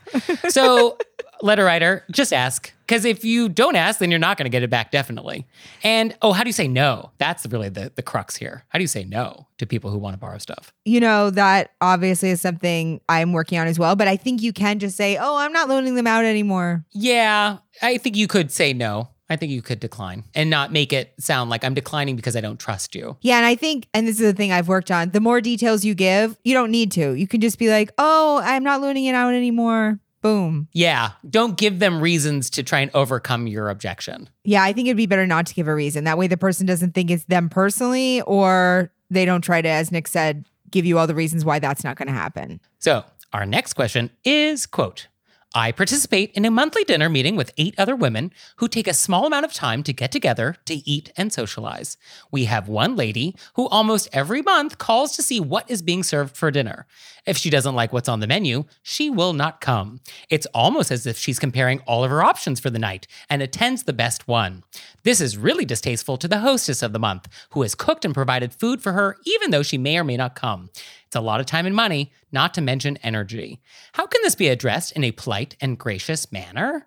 [0.49, 0.99] So,
[1.43, 2.73] letter writer, just ask.
[2.87, 5.47] Because if you don't ask, then you're not going to get it back, definitely.
[5.83, 7.13] And, oh, how do you say no?
[7.19, 8.65] That's really the, the crux here.
[8.69, 10.73] How do you say no to people who want to borrow stuff?
[10.85, 14.53] You know, that obviously is something I'm working on as well, but I think you
[14.53, 16.85] can just say, oh, I'm not loaning them out anymore.
[16.93, 19.09] Yeah, I think you could say no.
[19.31, 22.41] I think you could decline and not make it sound like I'm declining because I
[22.41, 23.17] don't trust you.
[23.23, 25.85] Yeah, and I think, and this is the thing I've worked on, the more details
[25.85, 27.15] you give, you don't need to.
[27.15, 30.01] You can just be like, oh, I'm not loaning it out anymore.
[30.21, 30.69] Boom.
[30.73, 34.29] Yeah, don't give them reasons to try and overcome your objection.
[34.45, 36.05] Yeah, I think it'd be better not to give a reason.
[36.05, 39.91] That way the person doesn't think it's them personally or they don't try to, as
[39.91, 42.61] Nick said, give you all the reasons why that's not going to happen.
[42.79, 45.07] So, our next question is quote,
[45.53, 49.27] I participate in a monthly dinner meeting with eight other women who take a small
[49.27, 51.97] amount of time to get together to eat and socialize.
[52.31, 56.37] We have one lady who almost every month calls to see what is being served
[56.37, 56.87] for dinner.
[57.27, 59.99] If she doesn't like what's on the menu, she will not come.
[60.29, 63.83] It's almost as if she's comparing all of her options for the night and attends
[63.83, 64.63] the best one.
[65.03, 68.55] This is really distasteful to the hostess of the month, who has cooked and provided
[68.55, 70.71] food for her even though she may or may not come.
[71.11, 73.61] It's a lot of time and money, not to mention energy.
[73.95, 76.87] How can this be addressed in a polite and gracious manner?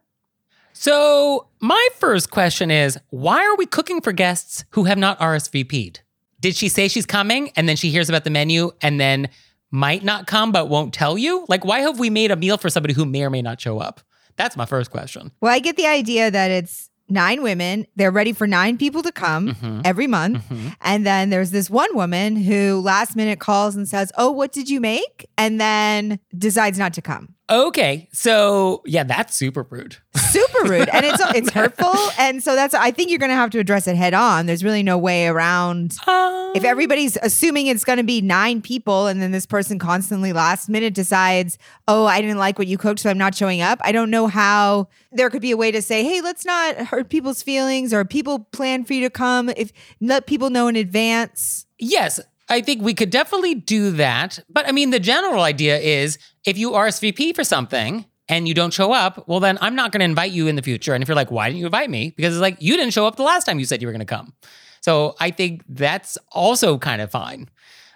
[0.71, 6.03] So, my first question is why are we cooking for guests who have not RSVP'd?
[6.39, 9.27] Did she say she's coming and then she hears about the menu and then
[9.71, 11.45] might not come but won't tell you?
[11.49, 13.79] Like, why have we made a meal for somebody who may or may not show
[13.79, 13.99] up?
[14.37, 15.33] That's my first question.
[15.41, 17.85] Well, I get the idea that it's nine women.
[17.95, 19.81] They're ready for nine people to come Mhm.
[19.85, 20.43] every month.
[20.49, 20.75] Mhm.
[20.81, 24.69] And then there's this one woman who last minute calls and says, Oh, what did
[24.69, 25.27] you make?
[25.37, 27.35] And then decides not to come.
[27.49, 29.97] Okay, so yeah, that's super rude.
[30.15, 30.89] Super rude.
[30.89, 31.93] And it's it's hurtful.
[32.17, 34.45] And so that's I think you're gonna have to address it head on.
[34.45, 39.07] There's really no way around Um, if everybody's assuming it's going to be nine people
[39.07, 42.99] and then this person constantly last minute decides oh i didn't like what you cooked
[42.99, 45.81] so i'm not showing up i don't know how there could be a way to
[45.81, 49.73] say hey let's not hurt people's feelings or people plan for you to come if
[49.99, 54.39] let people know in advance Yes, I think we could definitely do that.
[54.49, 58.73] But I mean, the general idea is if you RSVP for something and you don't
[58.73, 60.93] show up, well, then I'm not going to invite you in the future.
[60.93, 62.13] And if you're like, why didn't you invite me?
[62.15, 63.99] Because it's like, you didn't show up the last time you said you were going
[63.99, 64.33] to come.
[64.81, 67.49] So I think that's also kind of fine.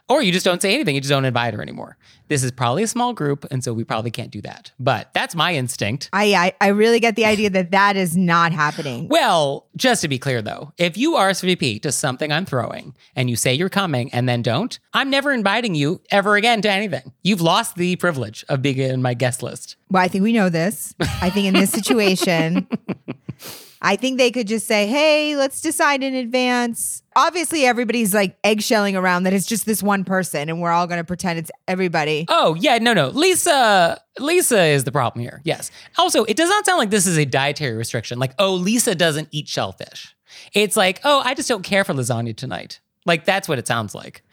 [0.09, 1.97] Or you just don't say anything, you just don't invite her anymore.
[2.29, 4.71] This is probably a small group, and so we probably can't do that.
[4.79, 6.09] But that's my instinct.
[6.13, 10.07] i i, I really get the idea that that is not happening Well, just to
[10.07, 14.11] be clear though, if you RSVP to something I'm throwing and you say you're coming
[14.13, 17.13] and then don't, I'm never inviting you ever again to anything.
[17.23, 19.75] You've lost the privilege of being in my guest list.
[19.89, 22.67] well i think we know this i think in this situation
[23.81, 27.03] I think they could just say, hey, let's decide in advance.
[27.15, 30.99] Obviously, everybody's like eggshelling around that it's just this one person and we're all going
[30.99, 32.25] to pretend it's everybody.
[32.29, 33.09] Oh, yeah, no, no.
[33.09, 35.41] Lisa Lisa is the problem here.
[35.43, 35.71] Yes.
[35.97, 38.19] Also, it does not sound like this is a dietary restriction.
[38.19, 40.15] Like, oh, Lisa doesn't eat shellfish.
[40.53, 42.79] It's like, oh, I just don't care for lasagna tonight.
[43.05, 44.23] Like that's what it sounds like.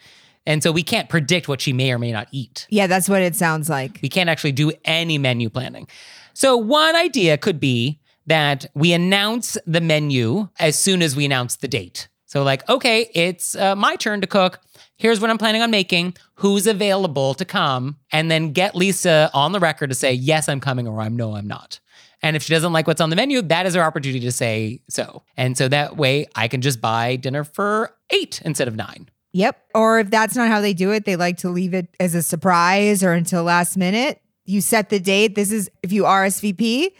[0.45, 2.67] And so we can't predict what she may or may not eat.
[2.69, 3.99] Yeah, that's what it sounds like.
[4.01, 5.87] We can't actually do any menu planning.
[6.33, 11.57] So, one idea could be that we announce the menu as soon as we announce
[11.57, 12.07] the date.
[12.25, 14.59] So, like, okay, it's uh, my turn to cook.
[14.97, 16.15] Here's what I'm planning on making.
[16.35, 17.97] Who's available to come?
[18.11, 21.35] And then get Lisa on the record to say, yes, I'm coming, or I'm no,
[21.35, 21.79] I'm not.
[22.21, 24.81] And if she doesn't like what's on the menu, that is her opportunity to say
[24.89, 25.23] so.
[25.37, 29.09] And so that way I can just buy dinner for eight instead of nine.
[29.33, 29.61] Yep.
[29.75, 32.23] Or if that's not how they do it, they like to leave it as a
[32.23, 34.21] surprise or until last minute.
[34.45, 35.35] You set the date.
[35.35, 36.91] This is if you RSVP.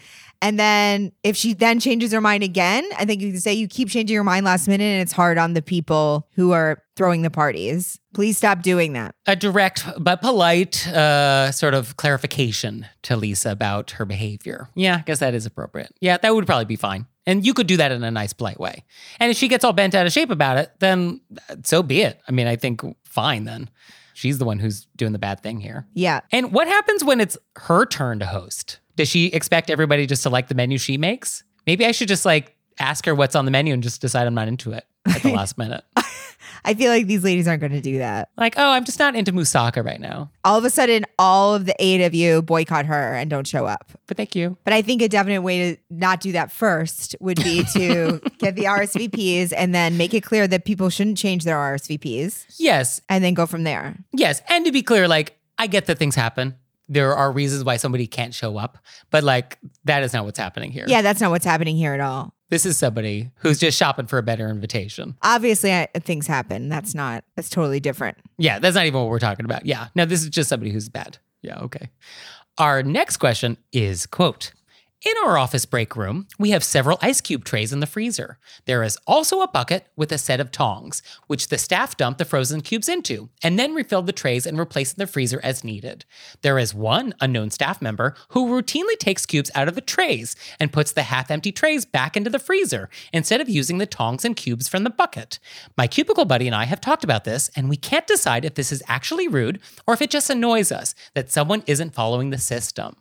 [0.45, 3.67] And then if she then changes her mind again, I think you can say you
[3.67, 7.23] keep changing your mind last minute and it's hard on the people who are throwing
[7.23, 7.99] the parties.
[8.13, 9.15] Please stop doing that.
[9.25, 14.69] a direct but polite uh, sort of clarification to Lisa about her behavior.
[14.75, 15.91] Yeah, I guess that is appropriate.
[15.99, 17.08] Yeah, that would probably be fine.
[17.25, 18.86] And you could do that in a nice, polite way.
[19.19, 21.21] And if she gets all bent out of shape about it, then
[21.63, 22.21] so be it.
[22.27, 23.71] I mean, I think fine then.
[24.13, 25.88] She's the one who's doing the bad thing here.
[25.95, 26.19] Yeah.
[26.31, 28.79] And what happens when it's her turn to host?
[28.95, 31.43] Does she expect everybody just to like the menu she makes?
[31.67, 34.34] Maybe I should just like ask her what's on the menu and just decide I'm
[34.36, 35.84] not into it at the last minute.
[36.63, 38.29] I feel like these ladies aren't going to do that.
[38.38, 40.31] Like, oh, I'm just not into moussaka right now.
[40.43, 43.67] All of a sudden, all of the eight of you boycott her and don't show
[43.67, 43.91] up.
[44.08, 44.58] But thank you.
[44.63, 48.55] But I think a definite way to not do that first would be to get
[48.55, 53.23] the RSVPs and then make it clear that people shouldn't change their RSVPs Yes, and
[53.23, 53.97] then go from there.
[54.12, 56.55] Yes, and to be clear, like I get that things happen.
[56.88, 58.78] There are reasons why somebody can't show up,
[59.10, 60.86] but like that is not what's happening here.
[60.88, 62.34] Yeah, that's not what's happening here at all.
[62.50, 65.15] This is somebody who's just shopping for a better invitation.
[65.24, 66.69] Obviously, I, things happen.
[66.69, 68.17] That's not, that's totally different.
[68.38, 69.65] Yeah, that's not even what we're talking about.
[69.65, 69.88] Yeah.
[69.95, 71.17] No, this is just somebody who's bad.
[71.41, 71.89] Yeah, okay.
[72.60, 74.54] Our next question is quote
[75.05, 78.39] in our office break room, we have several ice cube trays in the freezer.
[78.65, 82.25] There is also a bucket with a set of tongs, which the staff dump the
[82.25, 86.05] frozen cubes into, and then refill the trays and replace in the freezer as needed.
[86.41, 90.73] There is one unknown staff member who routinely takes cubes out of the trays and
[90.73, 94.36] puts the half empty trays back into the freezer instead of using the tongs and
[94.36, 95.38] cubes from the bucket.
[95.77, 98.71] My cubicle buddy and I have talked about this, and we can't decide if this
[98.71, 102.95] is actually rude or if it just annoys us that someone isn't following the system.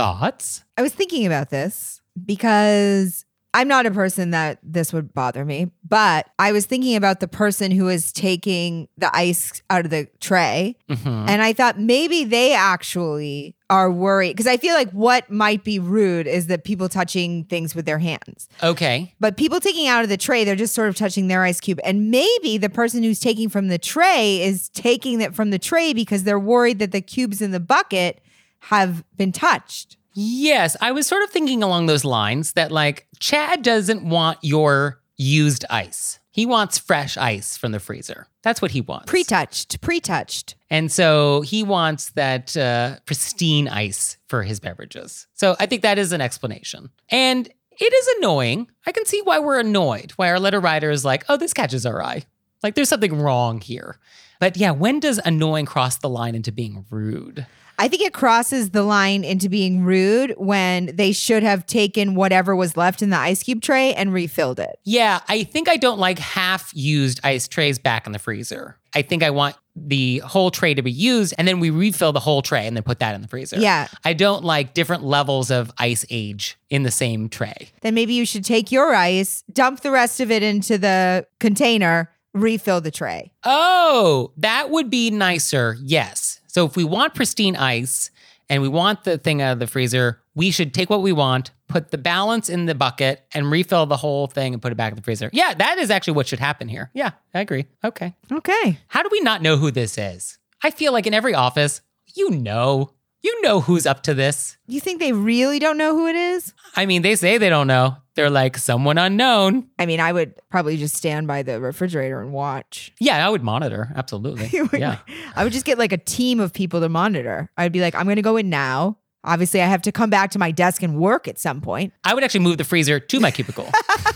[0.00, 0.64] Thoughts?
[0.78, 5.72] I was thinking about this because I'm not a person that this would bother me,
[5.86, 10.08] but I was thinking about the person who is taking the ice out of the
[10.20, 10.76] tray.
[10.88, 11.28] Mhm.
[11.28, 15.78] And I thought maybe they actually are worried because I feel like what might be
[15.78, 18.48] rude is that people touching things with their hands.
[18.62, 19.12] Okay.
[19.20, 21.80] But people taking out of the tray, they're just sort of touching their ice cube.
[21.84, 25.92] And maybe the person who's taking from the tray is taking it from the tray
[25.92, 28.20] because they're worried that the cubes in the bucket
[28.60, 29.96] have been touched.
[30.14, 35.00] Yes, I was sort of thinking along those lines that like Chad doesn't want your
[35.16, 36.18] used ice.
[36.32, 38.26] He wants fresh ice from the freezer.
[38.42, 39.06] That's what he wants.
[39.06, 40.54] Pre touched, pre touched.
[40.70, 45.26] And so he wants that uh, pristine ice for his beverages.
[45.34, 46.90] So I think that is an explanation.
[47.10, 48.70] And it is annoying.
[48.86, 51.84] I can see why we're annoyed, why our letter writer is like, oh, this catches
[51.84, 52.24] our eye.
[52.62, 53.98] Like there's something wrong here.
[54.38, 57.46] But yeah, when does annoying cross the line into being rude?
[57.80, 62.54] I think it crosses the line into being rude when they should have taken whatever
[62.54, 64.78] was left in the ice cube tray and refilled it.
[64.84, 68.76] Yeah, I think I don't like half used ice trays back in the freezer.
[68.94, 72.20] I think I want the whole tray to be used and then we refill the
[72.20, 73.58] whole tray and then put that in the freezer.
[73.58, 73.88] Yeah.
[74.04, 77.70] I don't like different levels of ice age in the same tray.
[77.80, 82.10] Then maybe you should take your ice, dump the rest of it into the container,
[82.34, 83.32] refill the tray.
[83.44, 85.76] Oh, that would be nicer.
[85.80, 86.40] Yes.
[86.46, 88.10] So if we want pristine ice
[88.48, 91.50] and we want the thing out of the freezer, we should take what we want,
[91.68, 94.92] put the balance in the bucket, and refill the whole thing and put it back
[94.92, 95.30] in the freezer.
[95.32, 96.90] Yeah, that is actually what should happen here.
[96.94, 97.66] Yeah, I agree.
[97.84, 98.14] Okay.
[98.30, 98.78] Okay.
[98.88, 100.38] How do we not know who this is?
[100.62, 101.80] I feel like in every office,
[102.14, 102.92] you know.
[103.22, 104.56] You know who's up to this.
[104.66, 106.54] You think they really don't know who it is?
[106.74, 107.96] I mean, they say they don't know.
[108.14, 109.68] They're like someone unknown.
[109.78, 112.92] I mean, I would probably just stand by the refrigerator and watch.
[112.98, 113.92] Yeah, I would monitor.
[113.94, 114.50] Absolutely.
[114.78, 114.98] yeah.
[115.36, 117.50] I would just get like a team of people to monitor.
[117.56, 118.96] I'd be like, I'm going to go in now.
[119.22, 121.92] Obviously, I have to come back to my desk and work at some point.
[122.04, 123.66] I would actually move the freezer to my cubicle.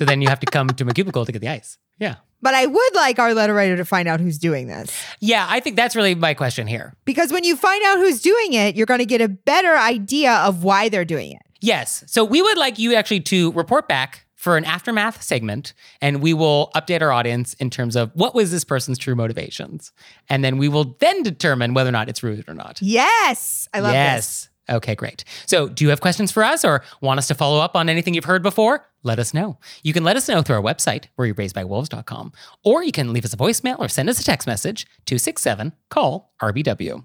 [0.00, 1.76] so then you have to come to my cubicle to get the ice.
[1.98, 2.14] Yeah.
[2.40, 4.90] But I would like our letter writer to find out who's doing this.
[5.20, 6.94] Yeah, I think that's really my question here.
[7.04, 10.36] Because when you find out who's doing it, you're going to get a better idea
[10.36, 11.42] of why they're doing it.
[11.60, 12.02] Yes.
[12.06, 16.32] So we would like you actually to report back for an aftermath segment and we
[16.32, 19.92] will update our audience in terms of what was this person's true motivations.
[20.30, 22.80] And then we will then determine whether or not it's rude or not.
[22.80, 23.68] Yes.
[23.74, 24.16] I love yes.
[24.16, 24.49] this.
[24.70, 25.24] Okay, great.
[25.46, 28.14] So, do you have questions for us or want us to follow up on anything
[28.14, 28.86] you've heard before?
[29.02, 29.58] Let us know.
[29.82, 32.32] You can let us know through our website, wereyouraisedbywolves.com,
[32.64, 36.32] or you can leave us a voicemail or send us a text message 267 call
[36.40, 37.04] RBW.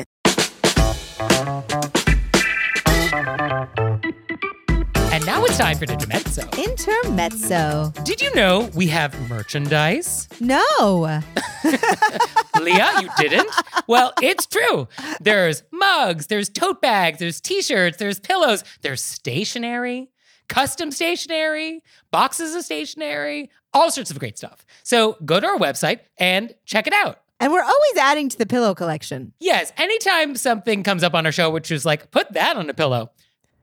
[5.21, 6.41] And now it's time for the Intermezzo.
[6.57, 7.93] Intermezzo.
[8.03, 10.27] Did you know we have merchandise?
[10.39, 11.21] No.
[12.59, 13.47] Leah, you didn't?
[13.85, 14.87] Well, it's true.
[15.19, 20.09] There's mugs, there's tote bags, there's t shirts, there's pillows, there's stationery,
[20.49, 24.65] custom stationery, boxes of stationery, all sorts of great stuff.
[24.81, 27.19] So go to our website and check it out.
[27.39, 29.33] And we're always adding to the pillow collection.
[29.39, 32.73] Yes, anytime something comes up on our show, which is like, put that on a
[32.73, 33.11] pillow,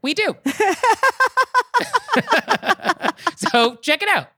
[0.02, 0.34] we do.
[3.52, 4.28] so check it out.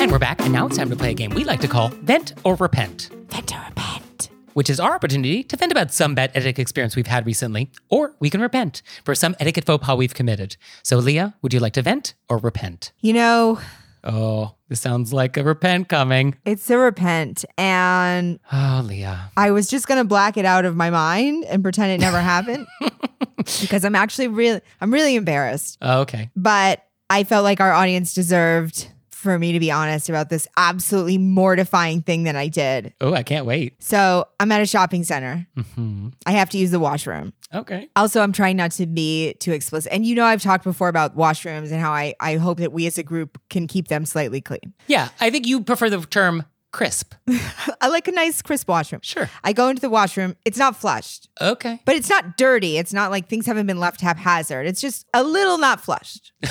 [0.00, 1.88] And we're back, and now it's time to play a game we like to call
[1.88, 4.30] Vent or Repent, Vent or repent.
[4.54, 8.14] which is our opportunity to vent about some bad etiquette experience we've had recently, or
[8.18, 10.56] we can repent for some etiquette faux pas we've committed.
[10.82, 12.92] So, Leah, would you like to vent or repent?
[13.00, 13.60] You know,
[14.04, 16.34] Oh, this sounds like a repent coming.
[16.44, 17.44] it's a repent.
[17.58, 19.30] And Oh, Leah.
[19.36, 22.66] I was just gonna black it out of my mind and pretend it never happened.
[23.60, 25.78] because I'm actually really I'm really embarrassed.
[25.82, 26.30] Oh, okay.
[26.36, 28.88] But I felt like our audience deserved
[29.20, 32.94] for me to be honest about this absolutely mortifying thing that I did.
[33.00, 33.82] Oh, I can't wait.
[33.82, 35.46] So I'm at a shopping center.
[35.76, 37.32] hmm I have to use the washroom.
[37.54, 37.88] Okay.
[37.96, 39.92] Also, I'm trying not to be too explicit.
[39.92, 42.86] And you know, I've talked before about washrooms and how I, I hope that we
[42.86, 44.72] as a group can keep them slightly clean.
[44.86, 47.14] Yeah, I think you prefer the term crisp.
[47.80, 49.00] I like a nice, crisp washroom.
[49.02, 49.28] Sure.
[49.42, 51.80] I go into the washroom, it's not flushed, Okay.
[51.84, 52.78] but it's not dirty.
[52.78, 54.66] It's not like things haven't been left haphazard.
[54.66, 56.32] It's just a little not flushed.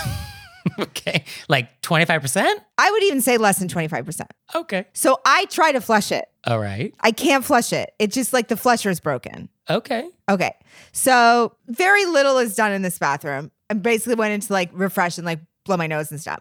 [0.80, 1.24] okay.
[1.47, 2.53] Like 25%?
[2.78, 4.22] I would even say less than 25%.
[4.55, 4.86] Okay.
[4.93, 6.26] So I try to flush it.
[6.45, 6.93] All right.
[7.01, 7.91] I can't flush it.
[7.99, 9.49] It's just like the flusher is broken.
[9.70, 10.10] Okay.
[10.30, 10.55] Okay.
[10.91, 13.51] So very little is done in this bathroom.
[13.70, 16.39] I basically went into like refresh and like blow my nose and stuff.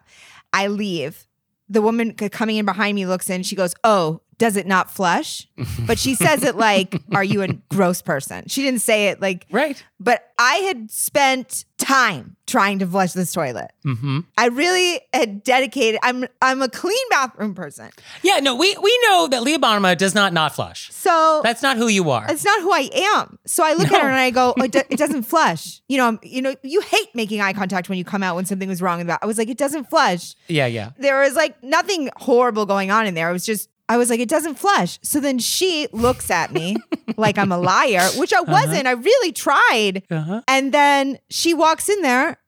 [0.53, 1.27] I leave.
[1.69, 3.43] The woman coming in behind me looks in.
[3.43, 5.47] She goes, Oh, does it not flush?
[5.87, 8.45] But she says it like, Are you a gross person?
[8.47, 9.85] She didn't say it like, Right.
[9.99, 13.71] but I had spent time trying to flush this toilet.
[13.85, 14.21] Mm-hmm.
[14.37, 15.99] I really had dedicated.
[16.03, 17.91] I'm I'm a clean bathroom person.
[18.23, 20.91] Yeah, no, we we know that Leah Bonnema does not not flush.
[20.93, 22.25] So That's not who you are.
[22.29, 23.39] It's not who I am.
[23.47, 23.97] So I look No.
[23.97, 25.81] at her and I go, oh, it, do- it doesn't flush.
[25.89, 28.69] You know, you know, you hate making eye contact when you come out when something
[28.69, 29.19] was wrong with that.
[29.23, 30.35] I was like, it doesn't flush.
[30.47, 30.91] Yeah, yeah.
[30.99, 33.29] There was like nothing horrible going on in there.
[33.31, 34.99] It was just, I was like, it doesn't flush.
[35.03, 36.77] So then she looks at me
[37.17, 38.87] like I'm a liar, which I wasn't.
[38.87, 40.03] I really tried.
[40.11, 40.43] Uh-huh.
[40.47, 42.39] And then she walks in there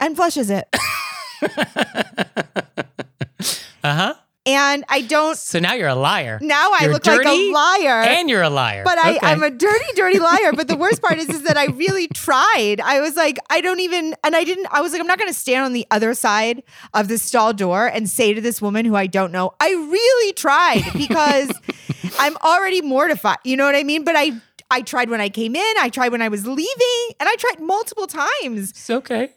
[0.00, 0.68] and flushes it.
[3.84, 4.14] Uh-huh.
[4.48, 5.36] And I don't.
[5.36, 6.38] So now you're a liar.
[6.40, 8.00] Now I You're look like a liar.
[8.02, 8.82] And you're a liar.
[8.82, 9.26] But I, Okay.
[9.26, 10.52] I'm a dirty, dirty liar.
[10.54, 12.80] But the worst part is, is that I really tried.
[12.80, 15.30] I was like, I don't even, and I didn't, I was like, I'm not going
[15.30, 16.62] to stand on the other side
[16.94, 20.32] of the stall door and say to this woman who I don't know, I really
[20.32, 21.52] tried because
[22.18, 23.38] I'm already mortified.
[23.44, 24.02] You know what I mean?
[24.02, 24.32] But I,
[24.70, 27.60] I tried when I came in, I tried when I was leaving, and I tried
[27.60, 28.70] multiple times.
[28.70, 29.30] It's okay.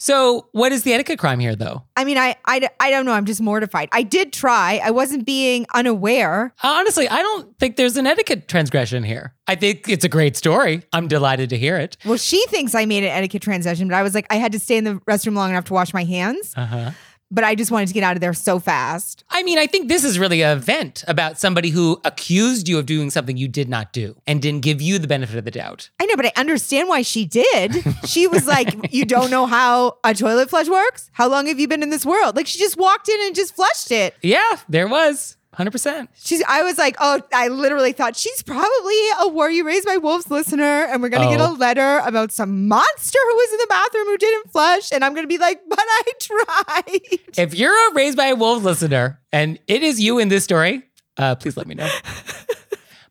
[0.00, 1.84] So what is the etiquette crime here though?
[1.94, 3.12] I mean, I, I, I don't know.
[3.12, 3.90] I'm just mortified.
[3.92, 4.80] I did try.
[4.82, 6.54] I wasn't being unaware.
[6.62, 9.34] Honestly, I don't think there's an etiquette transgression here.
[9.46, 10.82] I think it's a great story.
[10.94, 11.98] I'm delighted to hear it.
[12.06, 14.58] Well, she thinks I made an etiquette transition, but I was like, I had to
[14.58, 16.54] stay in the restroom long enough to wash my hands.
[16.56, 16.92] Uh-huh.
[17.30, 19.24] But I just wanted to get out of there so fast.
[19.30, 22.86] I mean, I think this is really a vent about somebody who accused you of
[22.86, 25.90] doing something you did not do and didn't give you the benefit of the doubt.
[26.00, 27.84] I know, but I understand why she did.
[28.06, 31.10] She was like, You don't know how a toilet flush works?
[31.12, 32.34] How long have you been in this world?
[32.34, 34.14] Like, she just walked in and just flushed it.
[34.22, 35.36] Yeah, there was.
[35.58, 36.08] 100%.
[36.14, 39.96] She's, I was like, Oh, I literally thought she's probably a Were You Raised by
[39.96, 40.62] Wolves listener.
[40.84, 41.54] And we're going to get a Oh.
[41.54, 44.92] letter about some monster who was in the bathroom who didn't flush.
[44.92, 47.18] And I'm going to be like, But I tried.
[47.36, 50.84] If you're a Raised by Wolves listener and it is you in this story,
[51.16, 51.88] uh, please let me know.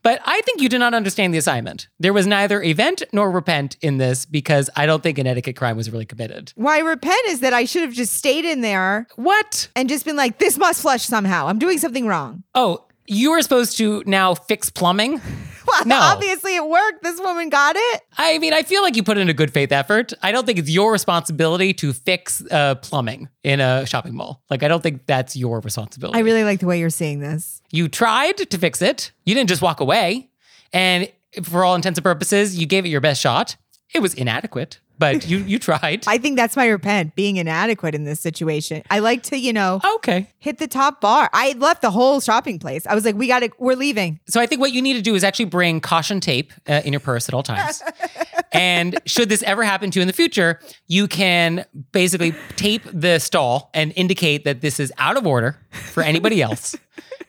[0.04, 1.88] but I think you did not understand the assignment.
[2.00, 5.78] There was neither event nor repent in this because I don't think an etiquette crime
[5.78, 6.54] was really committed.
[6.56, 9.68] Why repent is that I should have just stayed in there What?
[9.76, 11.48] and just been like, This must flush somehow.
[11.48, 12.44] I'm doing something wrong.
[12.56, 15.20] Oh, you were supposed to now fix plumbing?
[15.72, 16.00] Well, No.
[16.00, 17.04] obviously it worked.
[17.04, 18.02] This woman got it.
[18.18, 20.14] I mean, I feel like you put in a good faith effort.
[20.24, 24.42] I don't think it's your responsibility to fix uh, plumbing in a shopping mall.
[24.50, 26.18] Like, I don't think that's your responsibility.
[26.18, 27.62] I really like the way you're seeing this.
[27.72, 29.12] you tried to fix it.
[29.26, 30.30] You didn't just walk away.
[30.74, 31.12] And
[31.44, 33.56] for all intents and purposes, you gave it your best shot.
[33.94, 36.04] It was inadequate, but you you tried.
[36.08, 38.84] I think that's my repent, being inadequate in this situation.
[38.92, 40.28] I like to, you know, okay.
[40.38, 41.30] hit the top bar.
[41.34, 42.86] I left the whole shopping place.
[42.86, 44.20] I was like, we got to, we're leaving.
[44.28, 46.94] So I think what you need to do is actually bring caution tape uh, in
[46.94, 47.82] your purse at all times.
[48.52, 53.20] and should this ever happen to you in the future, you can basically tape the
[53.20, 56.76] stall and indicate that this is out of order for anybody else.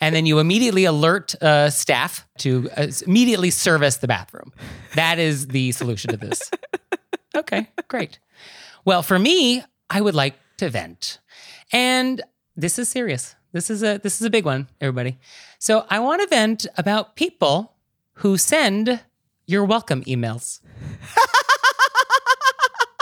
[0.01, 4.53] And then you immediately alert uh, staff to uh, immediately service the bathroom.
[4.95, 6.51] That is the solution to this.
[7.35, 8.19] Okay, great.
[8.85, 11.19] Well, for me, I would like to vent.
[11.73, 12.23] And
[12.57, 13.37] this is serious.
[13.53, 15.19] This is a this is a big one, everybody.
[15.59, 17.75] So I want to vent about people
[18.15, 19.01] who send
[19.47, 20.61] your welcome emails.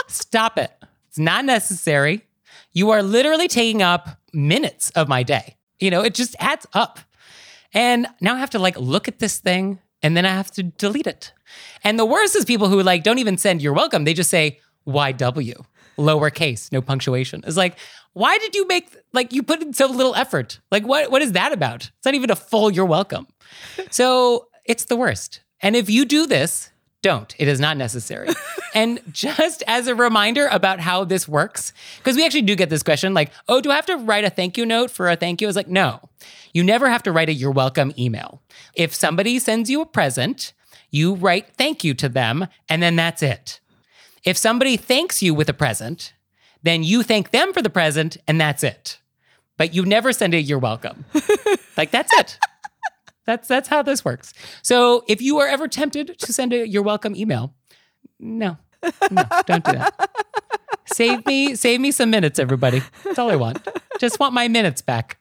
[0.07, 0.71] Stop it.
[1.07, 2.25] It's not necessary.
[2.71, 5.57] You are literally taking up minutes of my day.
[5.79, 6.99] You know, it just adds up.
[7.73, 10.63] And now I have to like look at this thing and then I have to
[10.63, 11.33] delete it.
[11.83, 14.03] And the worst is people who like don't even send you're welcome.
[14.03, 15.65] They just say YW,
[15.97, 17.43] lowercase, no punctuation.
[17.45, 17.77] It's like,
[18.13, 20.59] why did you make like you put in so little effort?
[20.71, 21.91] Like what what is that about?
[21.97, 23.27] It's not even a full you're welcome.
[23.89, 25.41] So it's the worst.
[25.61, 26.69] And if you do this,
[27.01, 27.33] don't.
[27.39, 28.29] It is not necessary.
[28.75, 32.83] and just as a reminder about how this works, because we actually do get this
[32.83, 35.41] question like, oh, do I have to write a thank you note for a thank
[35.41, 35.47] you?
[35.47, 36.01] I was like, no,
[36.53, 38.41] you never have to write a you're welcome email.
[38.73, 40.53] If somebody sends you a present,
[40.91, 43.59] you write thank you to them, and then that's it.
[44.23, 46.13] If somebody thanks you with a present,
[46.63, 48.99] then you thank them for the present, and that's it.
[49.57, 51.05] But you never send a you're welcome.
[51.77, 52.39] like, that's it.
[53.25, 54.33] That's that's how this works.
[54.63, 57.53] So if you are ever tempted to send a you're welcome email,
[58.19, 58.57] no,
[59.11, 60.09] no, don't do that.
[60.87, 62.81] Save me, save me some minutes, everybody.
[63.03, 63.67] That's all I want.
[63.99, 65.18] Just want my minutes back.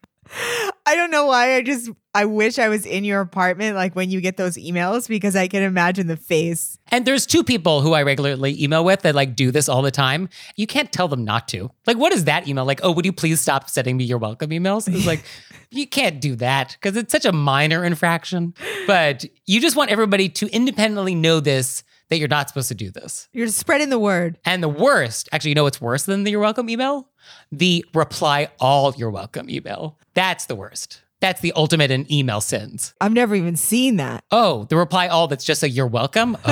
[0.86, 1.54] I don't know why.
[1.54, 5.06] I just, I wish I was in your apartment, like when you get those emails,
[5.06, 6.78] because I can imagine the face.
[6.88, 9.90] And there's two people who I regularly email with that like do this all the
[9.90, 10.28] time.
[10.56, 11.70] You can't tell them not to.
[11.86, 12.64] Like, what is that email?
[12.64, 14.92] Like, oh, would you please stop sending me your welcome emails?
[14.92, 15.24] It's like,
[15.70, 18.54] you can't do that because it's such a minor infraction.
[18.86, 22.90] But you just want everybody to independently know this that you're not supposed to do
[22.90, 23.28] this.
[23.32, 24.38] You're spreading the word.
[24.44, 27.08] And the worst, actually, you know what's worse than the you're welcome email?
[27.52, 29.98] The reply all you're welcome email.
[30.14, 31.02] That's the worst.
[31.20, 32.94] That's the ultimate in email sins.
[33.00, 34.24] I've never even seen that.
[34.30, 36.36] Oh, the reply all that's just a you're welcome?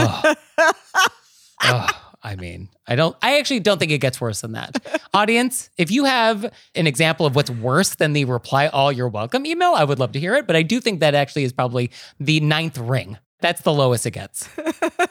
[0.59, 1.63] Oh.
[1.63, 1.89] oh,
[2.23, 5.01] I mean, I don't I actually don't think it gets worse than that.
[5.15, 9.47] Audience, if you have an example of what's worse than the reply all you're welcome
[9.47, 11.91] email, I would love to hear it, but I do think that actually is probably
[12.19, 13.19] the ninth ring.
[13.41, 14.49] That's the lowest it gets.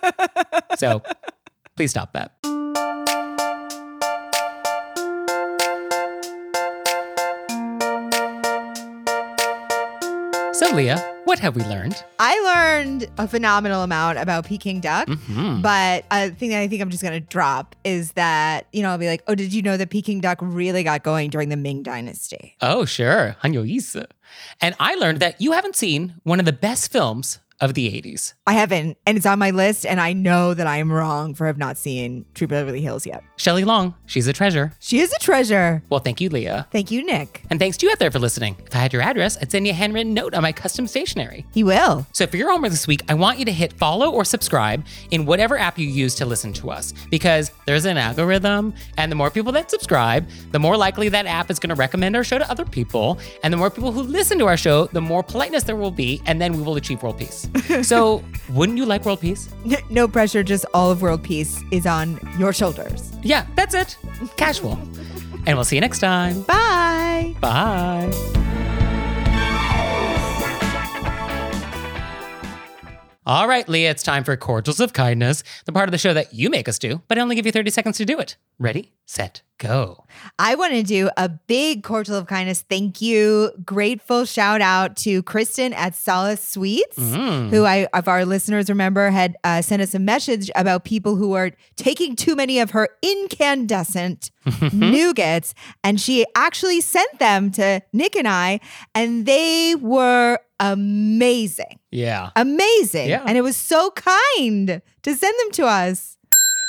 [0.78, 1.02] so
[1.76, 2.32] please stop that.
[10.54, 12.02] So, Leah, what have we learned?
[12.18, 15.06] I learned a phenomenal amount about Peking duck.
[15.06, 15.62] Mhm.
[15.62, 18.92] But a thing that I think I'm just going to drop is that, you know,
[18.92, 21.58] I'll be like, oh, did you know that Peking duck really got going during the
[21.58, 22.56] Ming Dynasty?
[22.62, 23.36] Oh, sure.
[23.44, 24.08] Hanyo Isa.
[24.62, 28.34] And I learned that you haven't seen one of the best films of the 80s.
[28.46, 31.48] I haven't, and it's on my list, and I know that I am wrong for
[31.48, 33.24] have not seen Troop Beverly Hills yet.
[33.38, 34.74] Shelley Long, she's a treasure.
[34.80, 35.84] She is a treasure.
[35.90, 36.68] Well, thank you, Leah.
[36.72, 37.44] Thank you, Nick.
[37.50, 38.58] And thanks to you out there for listening.
[38.66, 41.46] If I had your address, I'd send you a handwritten note on my custom stationery.
[41.54, 42.06] He will.
[42.12, 45.26] So for your homework this week, I want you to hit follow or subscribe in
[45.26, 49.30] whatever app you use to listen to us because there's an algorithm, and the more
[49.30, 52.50] people that subscribe, the more likely that app is going to recommend our show to
[52.50, 53.20] other people.
[53.44, 56.22] And the more people who listen to our show, the more politeness there will be,
[56.26, 57.45] and then we will achieve world peace.
[57.84, 59.50] so wouldn't you like world peace?
[59.90, 63.12] No pressure, just all of world peace is on your shoulders.
[63.24, 63.98] Yeah, that's it.
[64.36, 64.80] Casual.
[65.46, 66.42] And we'll see you next time.
[66.44, 67.36] Bye.
[67.40, 68.12] Bye.
[73.28, 76.34] All right, Leah, it's time for Cordials of Kindness, the part of the show that
[76.34, 78.38] you make us do, but I only give you 30 seconds to do it.
[78.60, 80.06] Ready, set, go.
[80.40, 82.64] I want to do a big cordial of kindness.
[82.70, 83.52] Thank you.
[83.66, 87.50] Grateful shout out to Kristen at Solace Sweets, Mm.
[87.50, 91.34] who I, if our listeners remember, had uh, sent us a message about people who
[91.34, 95.54] are taking too many of her incandescent nougats.
[95.84, 98.60] And she actually sent them to Nick and I,
[98.94, 101.80] and they were amazing.
[101.92, 102.32] Yeah.
[102.36, 103.10] Amazing.
[103.10, 103.24] Yeah.
[103.26, 106.15] And it was so kind to send them to us.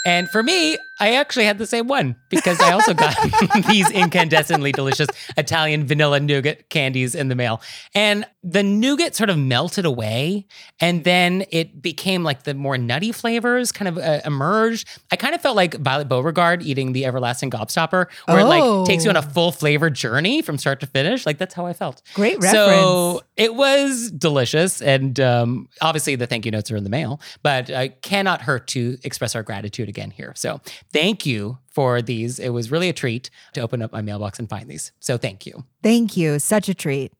[0.06, 3.14] And for me, I actually had the same one because I also got
[3.68, 7.60] these incandescently delicious Italian vanilla nougat candies in the mail.
[7.94, 10.46] And the nougat sort of melted away
[10.80, 14.88] and then it became like the more nutty flavors kind of uh, emerged.
[15.12, 18.48] I kind of felt like Violet Beauregarde eating the everlasting gobstopper where it Oh.
[18.82, 21.26] like takes you on a full flavor journey from start to finish.
[21.26, 22.00] Like that's how I felt.
[22.14, 22.54] Great reference.
[22.54, 24.80] So it was delicious.
[24.80, 28.68] And um, obviously the thank you notes are in the mail, but I cannot hurt
[28.68, 30.32] to express our gratitude again here.
[30.36, 30.60] So
[30.92, 32.38] thank you for these.
[32.38, 34.92] It was really a treat to open up my mailbox and find these.
[35.00, 35.64] So thank you.
[35.82, 36.38] Thank you.
[36.38, 37.12] Such a treat.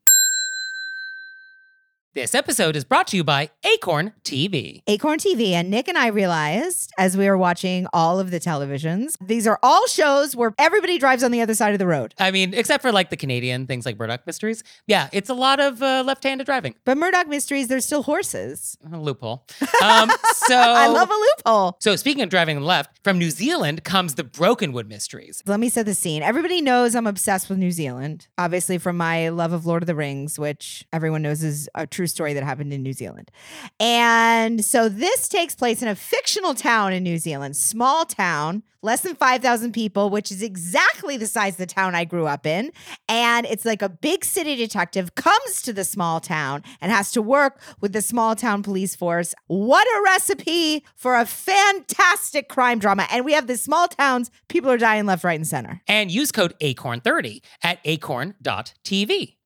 [2.16, 4.80] This episode is brought to you by Acorn TV.
[4.86, 5.50] Acorn TV.
[5.50, 9.58] And Nick and I realized as we were watching all of the televisions, these are
[9.62, 12.14] all shows where everybody drives on the other side of the road.
[12.18, 14.64] I mean, except for like the Canadian things like Murdoch Mysteries.
[14.86, 16.74] Yeah, it's a lot of uh, left handed driving.
[16.86, 18.78] But Murdoch Mysteries, there's still horses.
[18.90, 19.44] A loophole.
[19.84, 21.76] Um, so I love a loophole.
[21.80, 25.42] So speaking of driving left, from New Zealand comes the Brokenwood Mysteries.
[25.44, 26.22] Let me set the scene.
[26.22, 29.94] Everybody knows I'm obsessed with New Zealand, obviously from my love of Lord of the
[29.94, 33.30] Rings, which everyone knows is a true story that happened in New Zealand.
[33.80, 39.00] And so this takes place in a fictional town in New Zealand, small town, less
[39.00, 42.70] than 5,000 people, which is exactly the size of the town I grew up in.
[43.08, 47.22] And it's like a big city detective comes to the small town and has to
[47.22, 49.34] work with the small town police force.
[49.48, 53.06] What a recipe for a fantastic crime drama.
[53.10, 55.80] And we have the small towns, people are dying left, right, and center.
[55.88, 59.36] and use code ACORN30 at acorn.tv.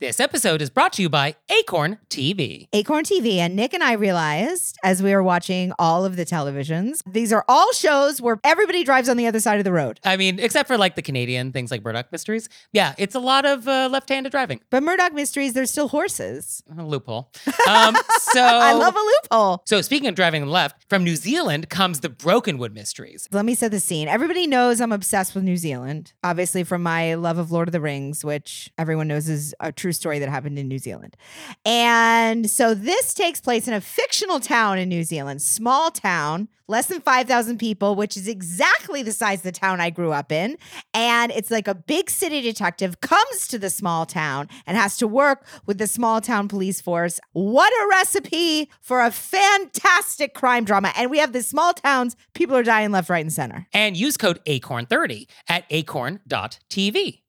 [0.00, 2.68] This episode is brought to you by Acorn TV.
[2.72, 7.02] Acorn TV and Nick and I realized as we were watching all of the televisions,
[7.04, 9.98] these are all shows where everybody drives on the other side of the road.
[10.04, 12.48] I mean, except for like the Canadian things like Murdoch Mysteries.
[12.72, 14.60] Yeah, it's a lot of uh, left handed driving.
[14.70, 16.62] But Murdoch Mysteries, there's still horses.
[16.78, 17.32] A loophole.
[17.68, 19.64] Um, so I love a loophole.
[19.66, 23.28] So speaking of driving left, from New Zealand comes the Brokenwood Mysteries.
[23.32, 24.06] Let me set the scene.
[24.06, 27.80] Everybody knows I'm obsessed with New Zealand, obviously from my love of Lord of the
[27.80, 31.16] Rings, which everyone knows is a true true story that happened in New Zealand.
[31.64, 36.88] And so this takes place in a fictional town in New Zealand, small town, less
[36.88, 40.58] than 5,000 people, which is exactly the size of the town I grew up in.
[40.92, 45.06] And it's like a big city detective comes to the small town and has to
[45.06, 47.18] work with the small town police force.
[47.32, 50.92] What a recipe for a fantastic crime drama.
[50.98, 53.66] And we have the small towns, people are dying left, right, and center.
[53.72, 57.20] And use code ACORN30 at acorn.tv.